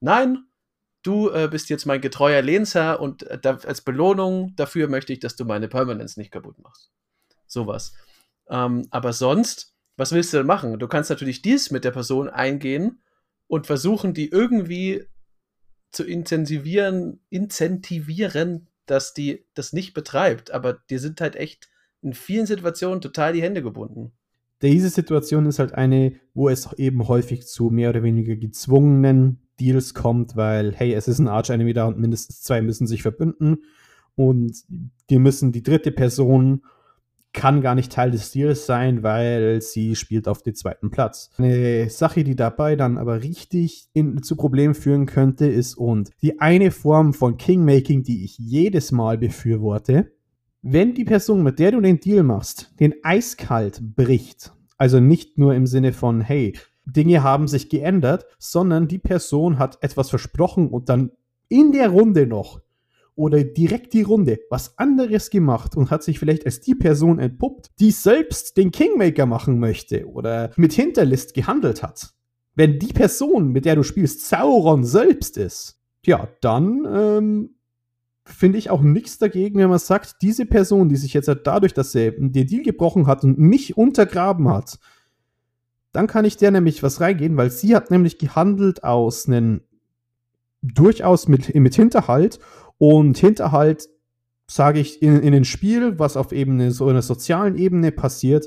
[0.01, 0.48] nein,
[1.09, 5.21] du äh, bist jetzt mein getreuer Lehnsherr und äh, da, als Belohnung dafür möchte ich,
[5.21, 6.91] dass du meine Permanence nicht kaputt machst.
[7.47, 7.95] Sowas.
[8.51, 10.79] Ähm, aber sonst, was willst du denn machen?
[10.79, 13.01] Du kannst natürlich dies mit der Person eingehen
[13.47, 15.07] und versuchen, die irgendwie
[15.91, 20.51] zu intensivieren, incentivieren, dass die das nicht betreibt.
[20.51, 21.71] Aber dir sind halt echt
[22.03, 24.13] in vielen Situationen total die Hände gebunden.
[24.61, 29.95] Diese Situation ist halt eine, wo es eben häufig zu mehr oder weniger gezwungenen Deals
[29.95, 33.59] kommt, weil, hey, es ist ein Arch-Enemy da und mindestens zwei müssen sich verbünden
[34.15, 34.65] und
[35.11, 36.63] die müssen, die dritte Person
[37.33, 41.31] kann gar nicht Teil des Deals sein, weil sie spielt auf den zweiten Platz.
[41.37, 46.41] Eine Sache, die dabei dann aber richtig in, zu Problemen führen könnte, ist und die
[46.41, 50.13] eine Form von Kingmaking, die ich jedes Mal befürworte,
[50.63, 55.55] wenn die Person, mit der du den Deal machst, den eiskalt bricht, also nicht nur
[55.55, 56.55] im Sinne von, hey,
[56.93, 61.13] Dinge haben sich geändert, sondern die Person hat etwas versprochen und dann
[61.49, 62.61] in der Runde noch
[63.15, 67.73] oder direkt die Runde was anderes gemacht und hat sich vielleicht als die Person entpuppt,
[67.81, 72.13] die selbst den Kingmaker machen möchte oder mit Hinterlist gehandelt hat.
[72.55, 77.51] Wenn die Person, mit der du spielst, Sauron selbst ist, ja, dann ähm,
[78.25, 81.93] finde ich auch nichts dagegen, wenn man sagt, diese Person, die sich jetzt dadurch, dass
[81.93, 84.79] sie den Deal gebrochen hat und mich untergraben hat,
[85.93, 89.63] dann kann ich der nämlich was reingehen, weil sie hat nämlich gehandelt aus einem
[90.63, 92.39] durchaus mit, mit Hinterhalt
[92.79, 93.89] und Hinterhalt,
[94.47, 98.47] sage ich, in, in den Spiel, was auf eben so einer sozialen Ebene passiert,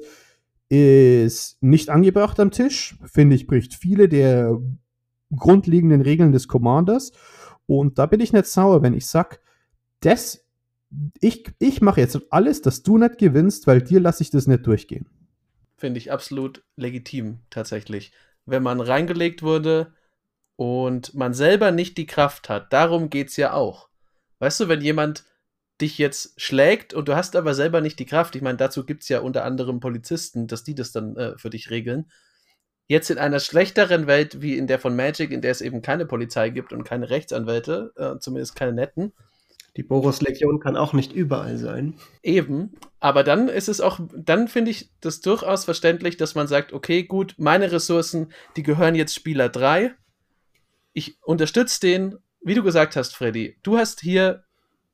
[0.70, 2.98] ist nicht angebracht am Tisch.
[3.06, 4.60] Finde ich, bricht viele der
[5.36, 7.12] grundlegenden Regeln des Commanders.
[7.66, 9.38] Und da bin ich nicht sauer, wenn ich sage,
[10.00, 10.46] das,
[11.20, 14.66] ich, ich mache jetzt alles, dass du nicht gewinnst, weil dir lasse ich das nicht
[14.66, 15.08] durchgehen
[15.82, 18.14] finde ich absolut legitim tatsächlich.
[18.46, 19.94] Wenn man reingelegt wurde
[20.56, 23.90] und man selber nicht die Kraft hat, darum geht es ja auch.
[24.40, 25.26] Weißt du, wenn jemand
[25.82, 29.04] dich jetzt schlägt und du hast aber selber nicht die Kraft, ich meine, dazu gibt
[29.04, 32.12] es ja unter anderem Polizisten, dass die das dann äh, für dich regeln.
[32.88, 36.06] Jetzt in einer schlechteren Welt wie in der von Magic, in der es eben keine
[36.06, 39.14] Polizei gibt und keine Rechtsanwälte, äh, zumindest keine netten,
[39.78, 41.96] die Boros-Legion kann auch nicht überall sein.
[42.24, 46.74] Eben, aber dann ist es auch, dann finde ich das durchaus verständlich, dass man sagt,
[46.74, 49.96] okay, gut, meine Ressourcen, die gehören jetzt Spieler 3.
[50.94, 53.58] Ich unterstütze den, wie du gesagt hast, Freddy.
[53.64, 54.44] Du hast hier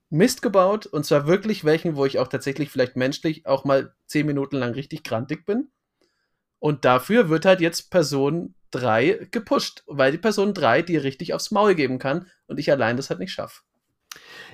[0.10, 4.26] Mist gebaut und zwar wirklich welchen, wo ich auch tatsächlich vielleicht menschlich auch mal zehn
[4.26, 5.70] Minuten lang richtig grantig bin.
[6.60, 11.52] Und dafür wird halt jetzt Person 3 gepusht, weil die Person 3 dir richtig aufs
[11.52, 13.62] Maul geben kann und ich allein das halt nicht schaffe.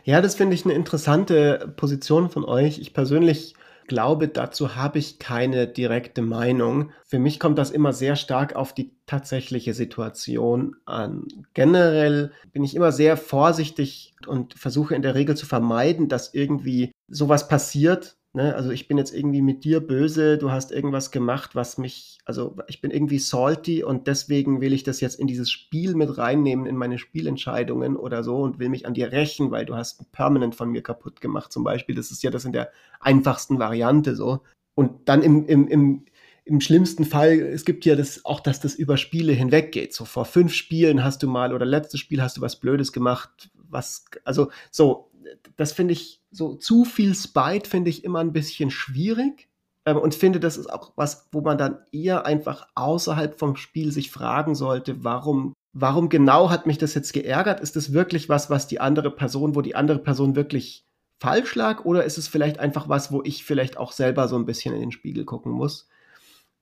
[0.03, 2.79] Ja, das finde ich eine interessante Position von euch.
[2.79, 3.55] Ich persönlich
[3.87, 6.91] glaube, dazu habe ich keine direkte Meinung.
[7.05, 11.27] Für mich kommt das immer sehr stark auf die tatsächliche Situation an.
[11.53, 16.91] Generell bin ich immer sehr vorsichtig und versuche in der Regel zu vermeiden, dass irgendwie
[17.07, 18.55] sowas passiert, Ne?
[18.55, 22.55] Also ich bin jetzt irgendwie mit dir böse, du hast irgendwas gemacht, was mich, also
[22.67, 26.65] ich bin irgendwie salty und deswegen will ich das jetzt in dieses Spiel mit reinnehmen,
[26.65, 30.55] in meine Spielentscheidungen oder so und will mich an dir rächen, weil du hast Permanent
[30.55, 31.93] von mir kaputt gemacht zum Beispiel.
[31.93, 34.41] Das ist ja das in der einfachsten Variante so.
[34.73, 36.05] Und dann im, im, im,
[36.45, 39.93] im schlimmsten Fall, es gibt ja das auch, dass das über Spiele hinweggeht.
[39.93, 43.51] So vor fünf Spielen hast du mal oder letztes Spiel hast du was Blödes gemacht,
[43.69, 45.11] was, also so,
[45.55, 49.49] das finde ich, so zu viel Spite finde ich immer ein bisschen schwierig.
[49.85, 53.91] Ähm, und finde, das ist auch was, wo man dann eher einfach außerhalb vom Spiel
[53.91, 57.59] sich fragen sollte, warum, warum genau hat mich das jetzt geärgert?
[57.59, 60.85] Ist das wirklich was, was die andere Person, wo die andere Person wirklich
[61.19, 61.85] falsch lag?
[61.85, 64.81] Oder ist es vielleicht einfach was, wo ich vielleicht auch selber so ein bisschen in
[64.81, 65.87] den Spiegel gucken muss?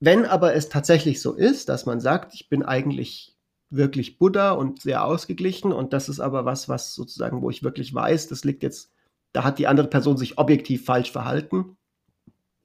[0.00, 3.31] Wenn aber es tatsächlich so ist, dass man sagt, ich bin eigentlich
[3.74, 7.92] wirklich Buddha und sehr ausgeglichen und das ist aber was, was sozusagen, wo ich wirklich
[7.94, 8.92] weiß, das liegt jetzt,
[9.32, 11.76] da hat die andere Person sich objektiv falsch verhalten.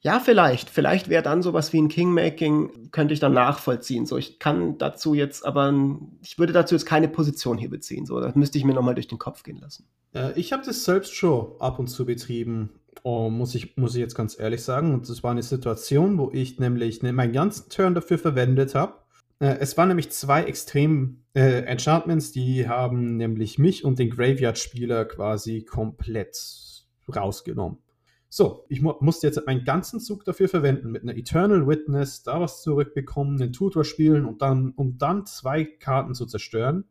[0.02, 0.70] Ja, vielleicht.
[0.70, 4.06] Vielleicht wäre dann sowas wie ein Kingmaking, könnte ich dann nachvollziehen.
[4.06, 5.74] So, ich kann dazu jetzt aber,
[6.22, 8.06] ich würde dazu jetzt keine Position hier beziehen.
[8.06, 9.88] So, das müsste ich mir nochmal durch den Kopf gehen lassen.
[10.14, 12.70] Äh, ich habe das selbst schon ab und zu betrieben.
[13.04, 14.94] Oh, muss, ich, muss ich jetzt ganz ehrlich sagen.
[14.94, 18.94] Und das war eine Situation, wo ich nämlich ne, meinen ganzen Turn dafür verwendet habe.
[19.40, 25.06] Äh, es waren nämlich zwei extrem äh, Enchantments, die haben nämlich mich und den Graveyard-Spieler
[25.06, 26.38] quasi komplett
[27.14, 27.80] rausgenommen.
[28.30, 32.42] So, ich mu musste jetzt meinen ganzen Zug dafür verwenden, mit einer Eternal Witness da
[32.42, 36.84] was zurückbekommen, einen Tutor spielen und dann, um dann zwei Karten zu zerstören,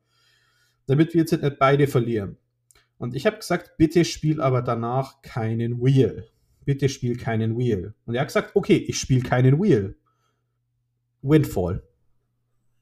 [0.86, 2.38] damit wir jetzt nicht beide verlieren.
[2.96, 6.26] Und ich habe gesagt, bitte spiel aber danach keinen Wheel.
[6.64, 7.94] Bitte spiel keinen Wheel.
[8.06, 9.96] Und er hat gesagt, okay, ich spiele keinen Wheel.
[11.20, 11.82] Windfall.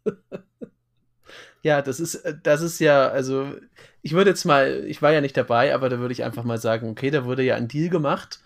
[1.62, 3.54] ja, das ist, äh, das ist ja, also,
[4.02, 6.58] ich würde jetzt mal, ich war ja nicht dabei, aber da würde ich einfach mal
[6.58, 8.40] sagen, okay, da wurde ja ein Deal gemacht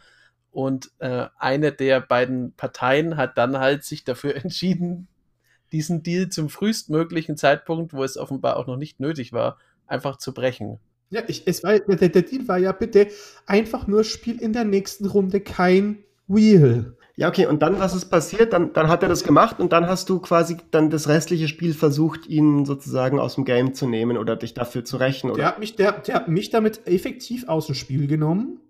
[0.50, 5.08] und äh, eine der beiden Parteien hat dann halt sich dafür entschieden,
[5.72, 10.32] diesen Deal zum frühestmöglichen Zeitpunkt, wo es offenbar auch noch nicht nötig war, einfach zu
[10.32, 10.78] brechen.
[11.10, 13.08] Ja, ich, es war, der, der Deal war ja bitte
[13.46, 16.97] einfach nur Spiel in der nächsten Runde kein Wheel.
[17.18, 18.52] Ja, okay, und dann, was ist passiert?
[18.52, 21.74] Dann, dann hat er das gemacht und dann hast du quasi dann das restliche Spiel
[21.74, 25.30] versucht, ihn sozusagen aus dem Game zu nehmen oder dich dafür zu rächen.
[25.30, 25.38] Oder?
[25.38, 28.60] Der, hat mich, der, der hat mich damit effektiv aus dem Spiel genommen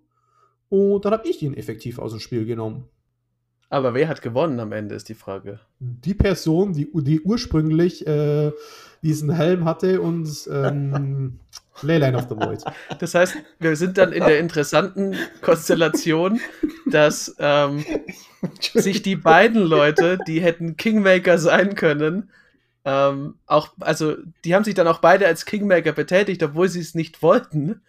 [0.67, 2.85] und dann habe ich ihn effektiv aus dem Spiel genommen.
[3.69, 5.59] Aber wer hat gewonnen am Ende, ist die Frage.
[5.77, 8.51] Die Person, die, die ursprünglich äh,
[9.01, 11.39] diesen Helm hatte und ähm,
[11.81, 12.63] Leyline of the Void.
[12.99, 16.41] Das heißt, wir sind dann in der interessanten Konstellation,
[16.85, 17.85] dass ähm,
[18.73, 22.29] sich die beiden Leute, die hätten Kingmaker sein können,
[22.85, 26.95] ähm, auch, also die haben sich dann auch beide als Kingmaker betätigt, obwohl sie es
[26.95, 27.81] nicht wollten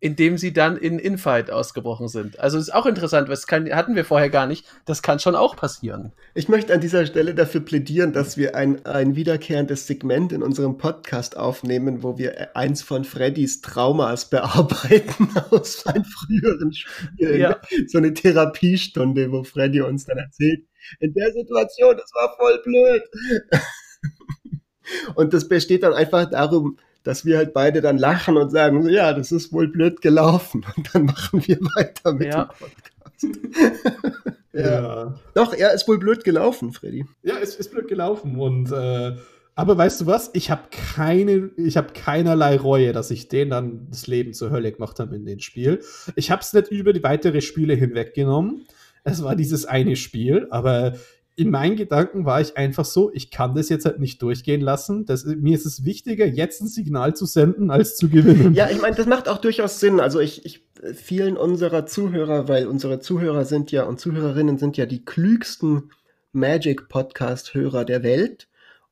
[0.00, 2.40] indem sie dann in Infight ausgebrochen sind.
[2.40, 4.66] Also ist auch interessant, was kann, hatten wir vorher gar nicht.
[4.86, 6.12] Das kann schon auch passieren.
[6.34, 10.78] Ich möchte an dieser Stelle dafür plädieren, dass wir ein, ein wiederkehrendes Segment in unserem
[10.78, 17.40] Podcast aufnehmen, wo wir eins von Freddys Traumas bearbeiten aus seinen früheren Spielen.
[17.40, 17.60] Ja.
[17.86, 20.64] So eine Therapiestunde, wo Freddy uns dann erzählt,
[20.98, 23.02] in der Situation, das war voll blöd.
[25.14, 29.12] Und das besteht dann einfach darum, dass wir halt beide dann lachen und sagen, ja,
[29.12, 30.64] das ist wohl blöd gelaufen.
[30.76, 32.44] Und dann machen wir weiter mit ja.
[32.44, 34.24] dem Podcast.
[34.52, 34.60] ja.
[34.62, 35.14] ja.
[35.34, 37.06] Doch, er ist wohl blöd gelaufen, Freddy.
[37.22, 38.38] Ja, es ist blöd gelaufen.
[38.38, 39.16] Und äh,
[39.54, 40.30] aber weißt du was?
[40.32, 44.72] Ich habe keine, ich habe keinerlei Reue, dass ich den dann das Leben zur Hölle
[44.72, 45.82] gemacht habe in dem Spiel.
[46.16, 48.66] Ich habe es nicht über die weiteren Spiele hinweggenommen.
[49.04, 50.94] Es war dieses eine Spiel, aber
[51.40, 55.06] in meinen Gedanken war ich einfach so, ich kann das jetzt halt nicht durchgehen lassen.
[55.06, 58.52] Das, mir ist es wichtiger, jetzt ein Signal zu senden, als zu gewinnen.
[58.52, 60.00] Ja, ich meine, das macht auch durchaus Sinn.
[60.00, 64.84] Also ich, ich, vielen unserer Zuhörer, weil unsere Zuhörer sind ja und Zuhörerinnen sind ja
[64.84, 65.92] die klügsten
[66.32, 68.48] Magic-Podcast-Hörer der Welt.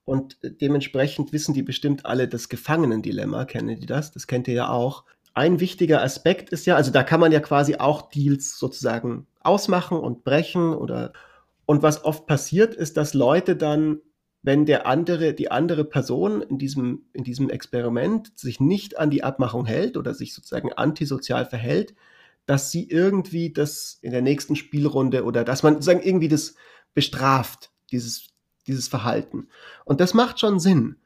[0.06, 3.44] Und dementsprechend wissen die bestimmt alle das Gefangenendilemma.
[3.44, 4.10] Kennen die das?
[4.10, 5.04] Das kennt ihr ja auch.
[5.34, 9.98] Ein wichtiger Aspekt ist ja, also da kann man ja quasi auch Deals sozusagen ausmachen
[9.98, 11.12] und brechen oder
[11.68, 14.00] und was oft passiert, ist, dass Leute dann,
[14.40, 19.22] wenn der andere, die andere Person in diesem, in diesem Experiment sich nicht an die
[19.22, 21.94] Abmachung hält oder sich sozusagen antisozial verhält,
[22.46, 26.54] dass sie irgendwie das in der nächsten Spielrunde oder dass man sozusagen irgendwie das
[26.94, 28.30] bestraft, dieses,
[28.66, 29.48] dieses Verhalten.
[29.84, 30.96] Und das macht schon Sinn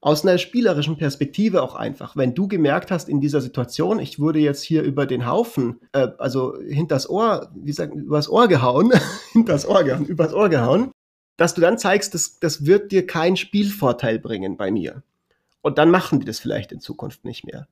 [0.00, 2.16] aus einer spielerischen Perspektive auch einfach.
[2.16, 6.08] Wenn du gemerkt hast in dieser Situation, ich wurde jetzt hier über den Haufen, äh,
[6.18, 8.92] also hinters Ohr, wie sagt, übers Ohr gehauen,
[9.32, 10.90] hinters Ohr gehauen, übers Ohr gehauen,
[11.36, 15.02] dass du dann zeigst, das, das wird dir keinen Spielvorteil bringen bei mir.
[15.62, 17.68] Und dann machen die das vielleicht in Zukunft nicht mehr.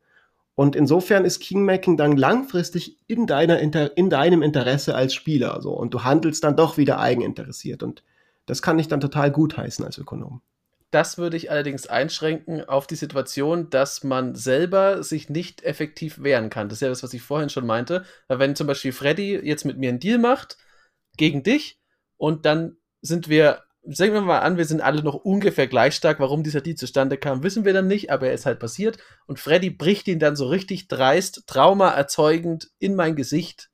[0.54, 5.62] Und insofern ist Kingmaking dann langfristig in, deiner Inter in deinem Interesse als Spieler.
[5.62, 5.70] So.
[5.70, 7.82] Und du handelst dann doch wieder eigeninteressiert.
[7.82, 8.02] Und
[8.44, 10.42] das kann ich dann total gutheißen als Ökonom.
[10.90, 16.48] Das würde ich allerdings einschränken auf die Situation, dass man selber sich nicht effektiv wehren
[16.48, 16.68] kann.
[16.68, 18.04] Das ist ja das, was ich vorhin schon meinte.
[18.28, 20.56] Wenn zum Beispiel Freddy jetzt mit mir einen Deal macht
[21.18, 21.78] gegen dich
[22.16, 26.20] und dann sind wir, sagen wir mal an, wir sind alle noch ungefähr gleich stark.
[26.20, 28.96] Warum dieser Deal zustande kam, wissen wir dann nicht, aber er ist halt passiert.
[29.26, 33.68] Und Freddy bricht ihn dann so richtig dreist, traumaerzeugend in mein Gesicht,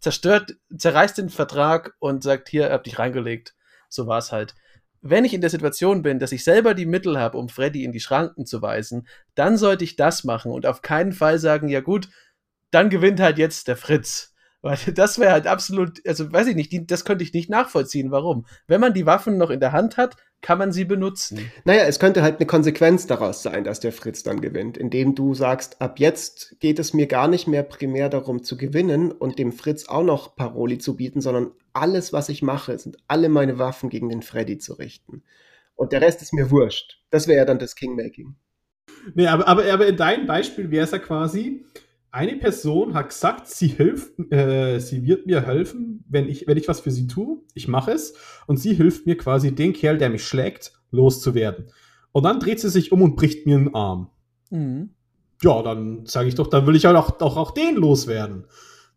[0.00, 3.54] zerstört, zerreißt den Vertrag und sagt, hier, hab dich reingelegt.
[3.88, 4.56] So war es halt
[5.06, 7.92] wenn ich in der Situation bin, dass ich selber die Mittel habe, um Freddy in
[7.92, 11.82] die Schranken zu weisen, dann sollte ich das machen und auf keinen Fall sagen, ja
[11.82, 12.08] gut,
[12.70, 14.33] dann gewinnt halt jetzt der Fritz.
[14.64, 18.10] Weil das wäre halt absolut, also weiß ich nicht, die, das könnte ich nicht nachvollziehen.
[18.10, 18.46] Warum?
[18.66, 21.50] Wenn man die Waffen noch in der Hand hat, kann man sie benutzen.
[21.66, 25.34] Naja, es könnte halt eine Konsequenz daraus sein, dass der Fritz dann gewinnt, indem du
[25.34, 29.52] sagst, ab jetzt geht es mir gar nicht mehr primär darum zu gewinnen und dem
[29.52, 33.90] Fritz auch noch Paroli zu bieten, sondern alles, was ich mache, sind alle meine Waffen
[33.90, 35.24] gegen den Freddy zu richten.
[35.74, 37.02] Und der Rest ist mir wurscht.
[37.10, 38.34] Das wäre ja dann das Kingmaking.
[39.14, 41.66] Nee, aber, aber, aber in deinem Beispiel wäre es ja quasi,
[42.14, 46.68] eine Person hat gesagt, sie hilft, äh, sie wird mir helfen, wenn ich, wenn ich
[46.68, 47.38] was für sie tue.
[47.54, 48.14] Ich mache es.
[48.46, 51.72] Und sie hilft mir quasi, den Kerl, der mich schlägt, loszuwerden.
[52.12, 54.10] Und dann dreht sie sich um und bricht mir einen Arm.
[54.50, 54.90] Mhm.
[55.42, 58.44] Ja, dann sage ich doch, dann will ich halt auch, auch, auch den loswerden,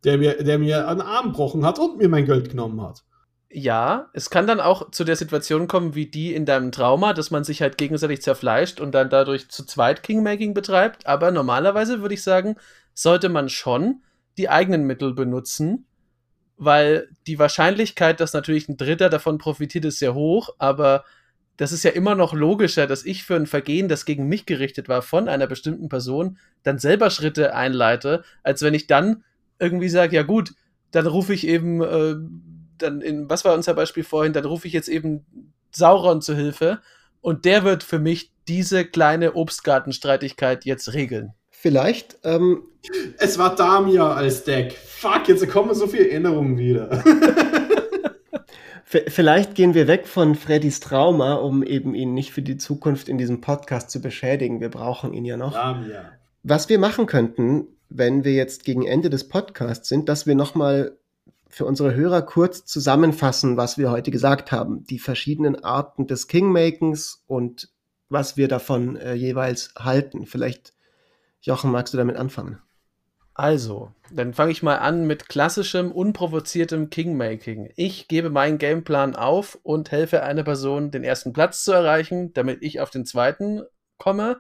[0.03, 3.03] der mir, der mir einen Arm gebrochen hat und mir mein Geld genommen hat.
[3.49, 7.31] Ja, es kann dann auch zu der Situation kommen, wie die in deinem Trauma, dass
[7.31, 11.07] man sich halt gegenseitig zerfleischt und dann dadurch zu zweit Kingmaking betreibt.
[11.07, 12.57] Aber normalerweise würde ich sagen,
[12.93, 14.03] sollte man schon
[14.37, 15.85] die eigenen Mittel benutzen,
[16.57, 21.05] weil die Wahrscheinlichkeit, dass natürlich ein Dritter davon profitiert, ist sehr hoch, aber
[21.55, 24.89] das ist ja immer noch logischer, dass ich für ein Vergehen, das gegen mich gerichtet
[24.89, 29.23] war, von einer bestimmten Person, dann selber Schritte einleite, als wenn ich dann
[29.59, 30.53] irgendwie sage, ja gut,
[30.91, 32.15] dann rufe ich eben, äh,
[32.77, 35.25] dann in, was war unser Beispiel vorhin, dann rufe ich jetzt eben
[35.71, 36.79] Sauron zu Hilfe
[37.21, 41.33] und der wird für mich diese kleine Obstgartenstreitigkeit jetzt regeln.
[41.49, 42.19] Vielleicht.
[42.23, 42.63] Ähm,
[43.17, 44.73] es war Damia als Deck.
[44.73, 47.03] Fuck, jetzt kommen so viele Erinnerungen wieder.
[48.89, 53.17] Vielleicht gehen wir weg von Freddys Trauma, um eben ihn nicht für die Zukunft in
[53.17, 54.61] diesem Podcast zu beschädigen.
[54.61, 55.51] Wir brauchen ihn ja noch.
[55.51, 56.13] Damia.
[56.43, 60.97] Was wir machen könnten, wenn wir jetzt gegen Ende des Podcasts sind, dass wir nochmal
[61.57, 64.85] für unsere Hörer kurz zusammenfassen, was wir heute gesagt haben.
[64.85, 67.69] Die verschiedenen Arten des Kingmakings und
[68.09, 70.27] was wir davon äh, jeweils halten.
[70.27, 70.73] Vielleicht
[71.41, 72.59] Jochen, magst du damit anfangen?
[73.33, 77.71] Also, dann fange ich mal an mit klassischem, unprovoziertem Kingmaking.
[77.75, 82.61] Ich gebe meinen Gameplan auf und helfe einer Person, den ersten Platz zu erreichen, damit
[82.61, 83.63] ich auf den zweiten
[83.97, 84.39] komme.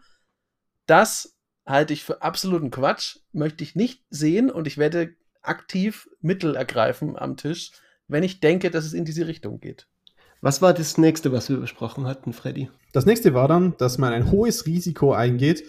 [0.85, 5.15] Das halte ich für absoluten Quatsch, möchte ich nicht sehen und ich werde
[5.47, 7.71] aktiv Mittel ergreifen am Tisch,
[8.07, 9.87] wenn ich denke, dass es in diese Richtung geht.
[10.41, 12.69] Was war das nächste, was wir besprochen hatten, Freddy?
[12.93, 15.63] Das nächste war dann, dass man ein hohes Risiko eingeht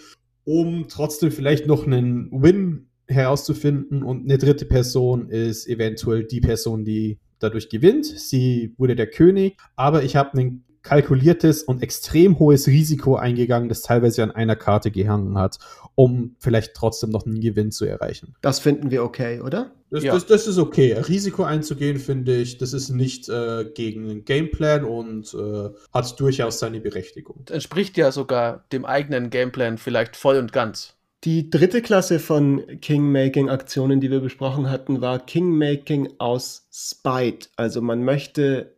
[0.49, 4.03] um trotzdem vielleicht noch einen Win herauszufinden.
[4.03, 8.07] Und eine dritte Person ist eventuell die Person, die dadurch gewinnt.
[8.07, 13.83] Sie wurde der König, aber ich habe ein kalkuliertes und extrem hohes Risiko eingegangen, das
[13.83, 15.59] teilweise an einer Karte gehangen hat,
[15.95, 18.35] um vielleicht trotzdem noch einen Gewinn zu erreichen.
[18.41, 19.73] Das finden wir okay, oder?
[19.91, 20.15] Das, ja.
[20.15, 20.95] das, das ist okay.
[20.95, 26.59] Risiko einzugehen, finde ich, das ist nicht äh, gegen den Gameplan und äh, hat durchaus
[26.59, 27.45] seine Berechtigung.
[27.51, 30.95] Entspricht ja sogar dem eigenen Gameplan vielleicht voll und ganz.
[31.25, 37.49] Die dritte Klasse von Kingmaking-Aktionen, die wir besprochen hatten, war Kingmaking aus Spite.
[37.57, 38.78] Also man möchte,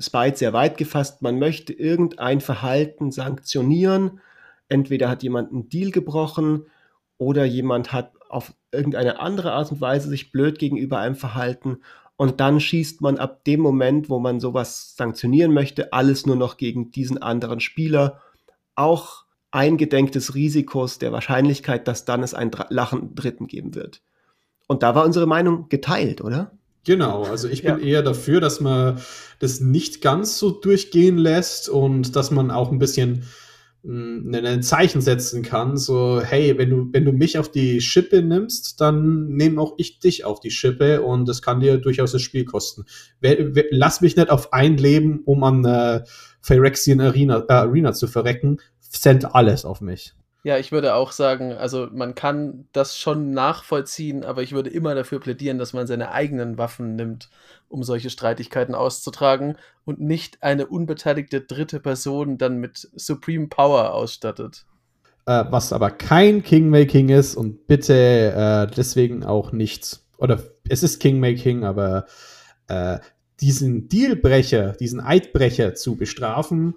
[0.00, 4.20] Spite sehr weit gefasst, man möchte irgendein Verhalten sanktionieren.
[4.68, 6.66] Entweder hat jemand einen Deal gebrochen
[7.18, 11.78] oder jemand hat auf irgendeine andere Art und Weise sich blöd gegenüber einem verhalten
[12.16, 16.56] und dann schießt man ab dem Moment, wo man sowas sanktionieren möchte, alles nur noch
[16.56, 18.20] gegen diesen anderen Spieler.
[18.76, 24.02] Auch eingedenk des Risikos der Wahrscheinlichkeit, dass dann es einen lachenden Dritten geben wird.
[24.66, 26.52] Und da war unsere Meinung geteilt, oder?
[26.84, 27.84] Genau, also ich bin ja.
[27.84, 29.00] eher dafür, dass man
[29.38, 33.24] das nicht ganz so durchgehen lässt und dass man auch ein bisschen
[33.86, 38.80] ein Zeichen setzen kann, so, hey, wenn du, wenn du mich auf die Schippe nimmst,
[38.80, 42.46] dann nehme auch ich dich auf die Schippe und das kann dir durchaus das Spiel
[42.46, 42.86] kosten.
[43.20, 46.02] Lass mich nicht auf ein Leben, um an äh,
[46.40, 50.14] Phyrexian Arena, äh, Arena zu verrecken, send alles auf mich.
[50.44, 54.94] Ja, ich würde auch sagen, also man kann das schon nachvollziehen, aber ich würde immer
[54.94, 57.30] dafür plädieren, dass man seine eigenen Waffen nimmt,
[57.70, 64.66] um solche Streitigkeiten auszutragen und nicht eine unbeteiligte dritte Person dann mit Supreme Power ausstattet.
[65.26, 71.00] äh, was aber kein Kingmaking ist und bitte äh, deswegen auch nichts, oder es ist
[71.00, 72.04] Kingmaking, aber
[72.68, 72.98] äh,
[73.40, 76.74] diesen Dealbrecher, diesen Eidbrecher zu bestrafen,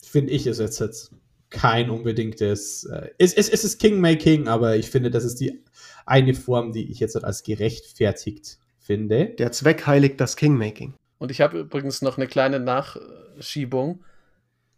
[0.00, 1.12] finde ich, ist jetzt, jetzt
[1.52, 2.84] kein unbedingtes.
[2.84, 5.62] Äh, es, es, es ist Kingmaking, aber ich finde, das ist die
[6.06, 9.26] eine Form, die ich jetzt als gerechtfertigt finde.
[9.26, 10.94] Der Zweck heiligt das Kingmaking.
[11.18, 14.04] Und ich habe übrigens noch eine kleine Nachschiebung.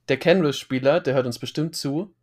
[0.08, 2.14] Der Kenris-Spieler, der hört uns bestimmt zu.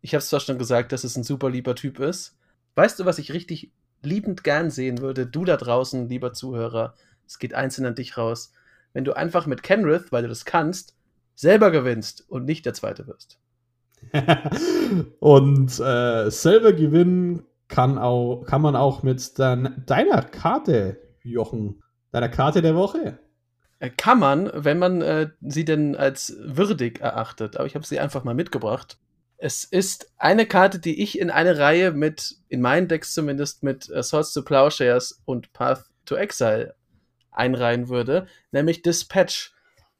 [0.00, 2.38] Ich habe es zwar schon gesagt, dass es ein super lieber Typ ist.
[2.76, 3.72] Weißt du, was ich richtig
[4.02, 5.26] liebend gern sehen würde?
[5.26, 6.94] Du da draußen, lieber Zuhörer,
[7.26, 8.52] es geht einzeln an dich raus.
[8.94, 10.96] Wenn du einfach mit Kenrith, weil du das kannst,
[11.34, 13.38] selber gewinnst und nicht der Zweite wirst.
[15.20, 21.82] und äh, selber gewinnen kann, auch, kann man auch mit dein, deiner Karte, Jochen.
[22.10, 23.18] Deiner Karte der Woche.
[23.80, 27.56] Äh, kann man, wenn man äh, sie denn als würdig erachtet.
[27.56, 28.98] Aber ich habe sie einfach mal mitgebracht.
[29.36, 33.88] Es ist eine Karte, die ich in eine Reihe mit, in meinen Decks zumindest, mit
[33.90, 36.74] äh, Swords to Plowshares und Path to Exile
[37.30, 39.52] einreihen würde, nämlich Dispatch.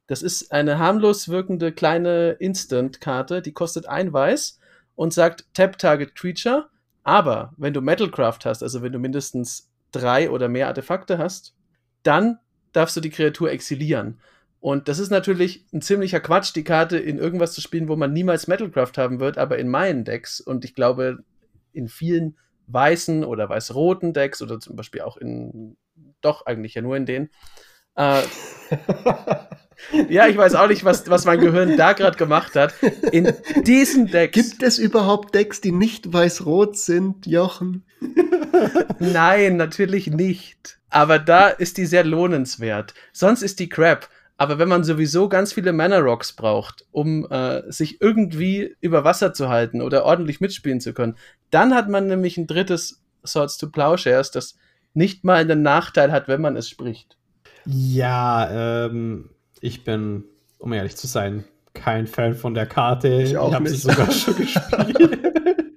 [0.09, 4.59] Das ist eine harmlos wirkende kleine Instant-Karte, die kostet ein Weiß
[4.97, 6.71] und sagt Tap Target Creature.
[7.05, 11.55] Aber wenn du Metalcraft hast, also wenn du mindestens drei oder mehr Artefakte hast,
[12.03, 12.39] dann
[12.73, 14.19] darfst du die Kreatur exilieren.
[14.61, 18.13] Und das ist natürlich ein ziemlicher Quatsch, die Karte in irgendwas zu spielen, wo man
[18.13, 21.19] niemals Metalcraft haben wird, aber in meinen Decks und ich glaube
[21.73, 22.37] in vielen
[22.67, 25.77] weißen oder weiß-roten Decks oder zum Beispiel auch in,
[26.23, 27.31] doch eigentlich ja nur in denen,
[27.95, 28.23] äh,
[30.09, 32.75] ja, ich weiß auch nicht, was, was mein Gehirn da gerade gemacht hat.
[33.13, 33.33] In
[33.65, 34.33] diesen Decks.
[34.35, 37.85] Gibt es überhaupt Decks, die nicht weiß-rot sind, Jochen?
[38.99, 40.79] Nein, natürlich nicht.
[40.91, 42.95] Aber da ist die sehr lohnenswert.
[43.13, 44.09] Sonst ist die Crap.
[44.41, 49.35] Aber wenn man sowieso ganz viele Mana Rocks braucht, um äh, sich irgendwie über Wasser
[49.35, 51.17] zu halten oder ordentlich mitspielen zu können,
[51.51, 54.57] dann hat man nämlich ein drittes Swords to Plowshares, das
[54.95, 57.17] nicht mal einen Nachteil hat, wenn man es spricht.
[57.67, 59.31] Ja, ähm,
[59.63, 60.25] ich bin,
[60.59, 61.45] um ehrlich zu sein,
[61.75, 63.09] kein Fan von der Karte.
[63.23, 65.19] Ich, ich habe sie sogar schon gespielt.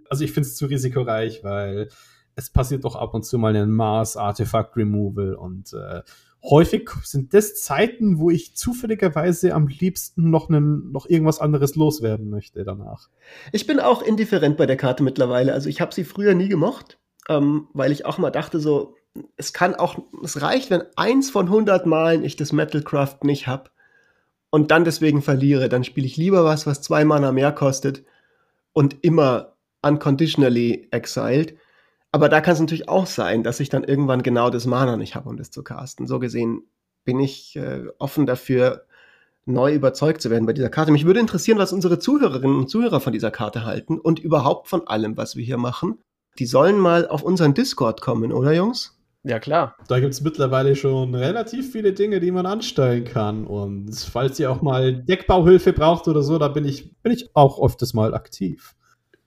[0.09, 1.89] also ich finde es zu risikoreich, weil
[2.36, 6.01] es passiert doch ab und zu mal ein Mars Artifact Removal und äh,
[6.43, 12.29] häufig sind das Zeiten, wo ich zufälligerweise am liebsten noch, einen, noch irgendwas anderes loswerden
[12.29, 13.09] möchte danach.
[13.51, 15.53] Ich bin auch indifferent bei der Karte mittlerweile.
[15.53, 18.95] Also ich habe sie früher nie gemocht, ähm, weil ich auch mal dachte so,
[19.36, 23.70] es kann auch, es reicht, wenn eins von 100 Malen ich das Metalcraft nicht habe
[24.49, 28.03] und dann deswegen verliere, dann spiele ich lieber was, was zwei Mana mehr kostet
[28.74, 31.57] und immer unconditionally exiled.
[32.12, 35.16] Aber da kann es natürlich auch sein, dass ich dann irgendwann genau das Mana nicht
[35.16, 36.07] habe, um das zu casten.
[36.07, 36.64] So gesehen
[37.03, 38.86] bin ich äh, offen dafür,
[39.45, 40.91] neu überzeugt zu werden bei dieser Karte.
[40.91, 44.88] Mich würde interessieren, was unsere Zuhörerinnen und Zuhörer von dieser Karte halten und überhaupt von
[44.88, 45.99] allem, was wir hier machen.
[46.38, 49.01] Die sollen mal auf unseren Discord kommen, oder Jungs?
[49.24, 49.76] Ja, klar.
[49.88, 53.45] Da gibt es mittlerweile schon relativ viele Dinge, die man anstellen kann.
[53.45, 57.63] Und falls ihr auch mal Deckbauhilfe braucht oder so, da bin ich, bin ich auch
[57.63, 58.76] öfters mal aktiv.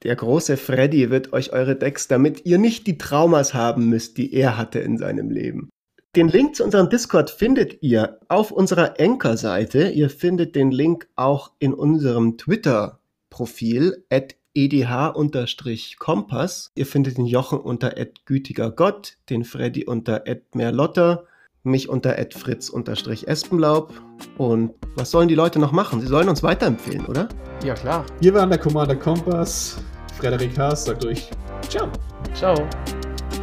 [0.03, 4.35] Der große Freddy wird euch eure Decks, damit ihr nicht die Traumas haben müsst, die
[4.35, 5.71] er hatte in seinem Leben.
[6.17, 9.89] Den Link zu unserem Discord findet ihr auf unserer Anchor-Seite.
[9.89, 16.71] Ihr findet den Link auch in unserem Twitter-Profil at edh-kompass.
[16.75, 17.95] Ihr findet den Jochen unter
[18.25, 20.25] gütiger Gott, den Freddy unter
[20.55, 21.25] merlotter,
[21.63, 23.93] mich unter fritz-espenlaub.
[24.39, 26.01] Und was sollen die Leute noch machen?
[26.01, 27.29] Sie sollen uns weiterempfehlen, oder?
[27.65, 28.05] Ja, klar.
[28.21, 29.79] Wir waren der Commander Kompass.
[30.19, 31.29] Frederik Haas sagt euch
[31.69, 31.91] Ciao.
[32.35, 32.55] Ciao.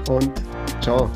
[0.09, 0.32] Und
[0.82, 1.09] ciao.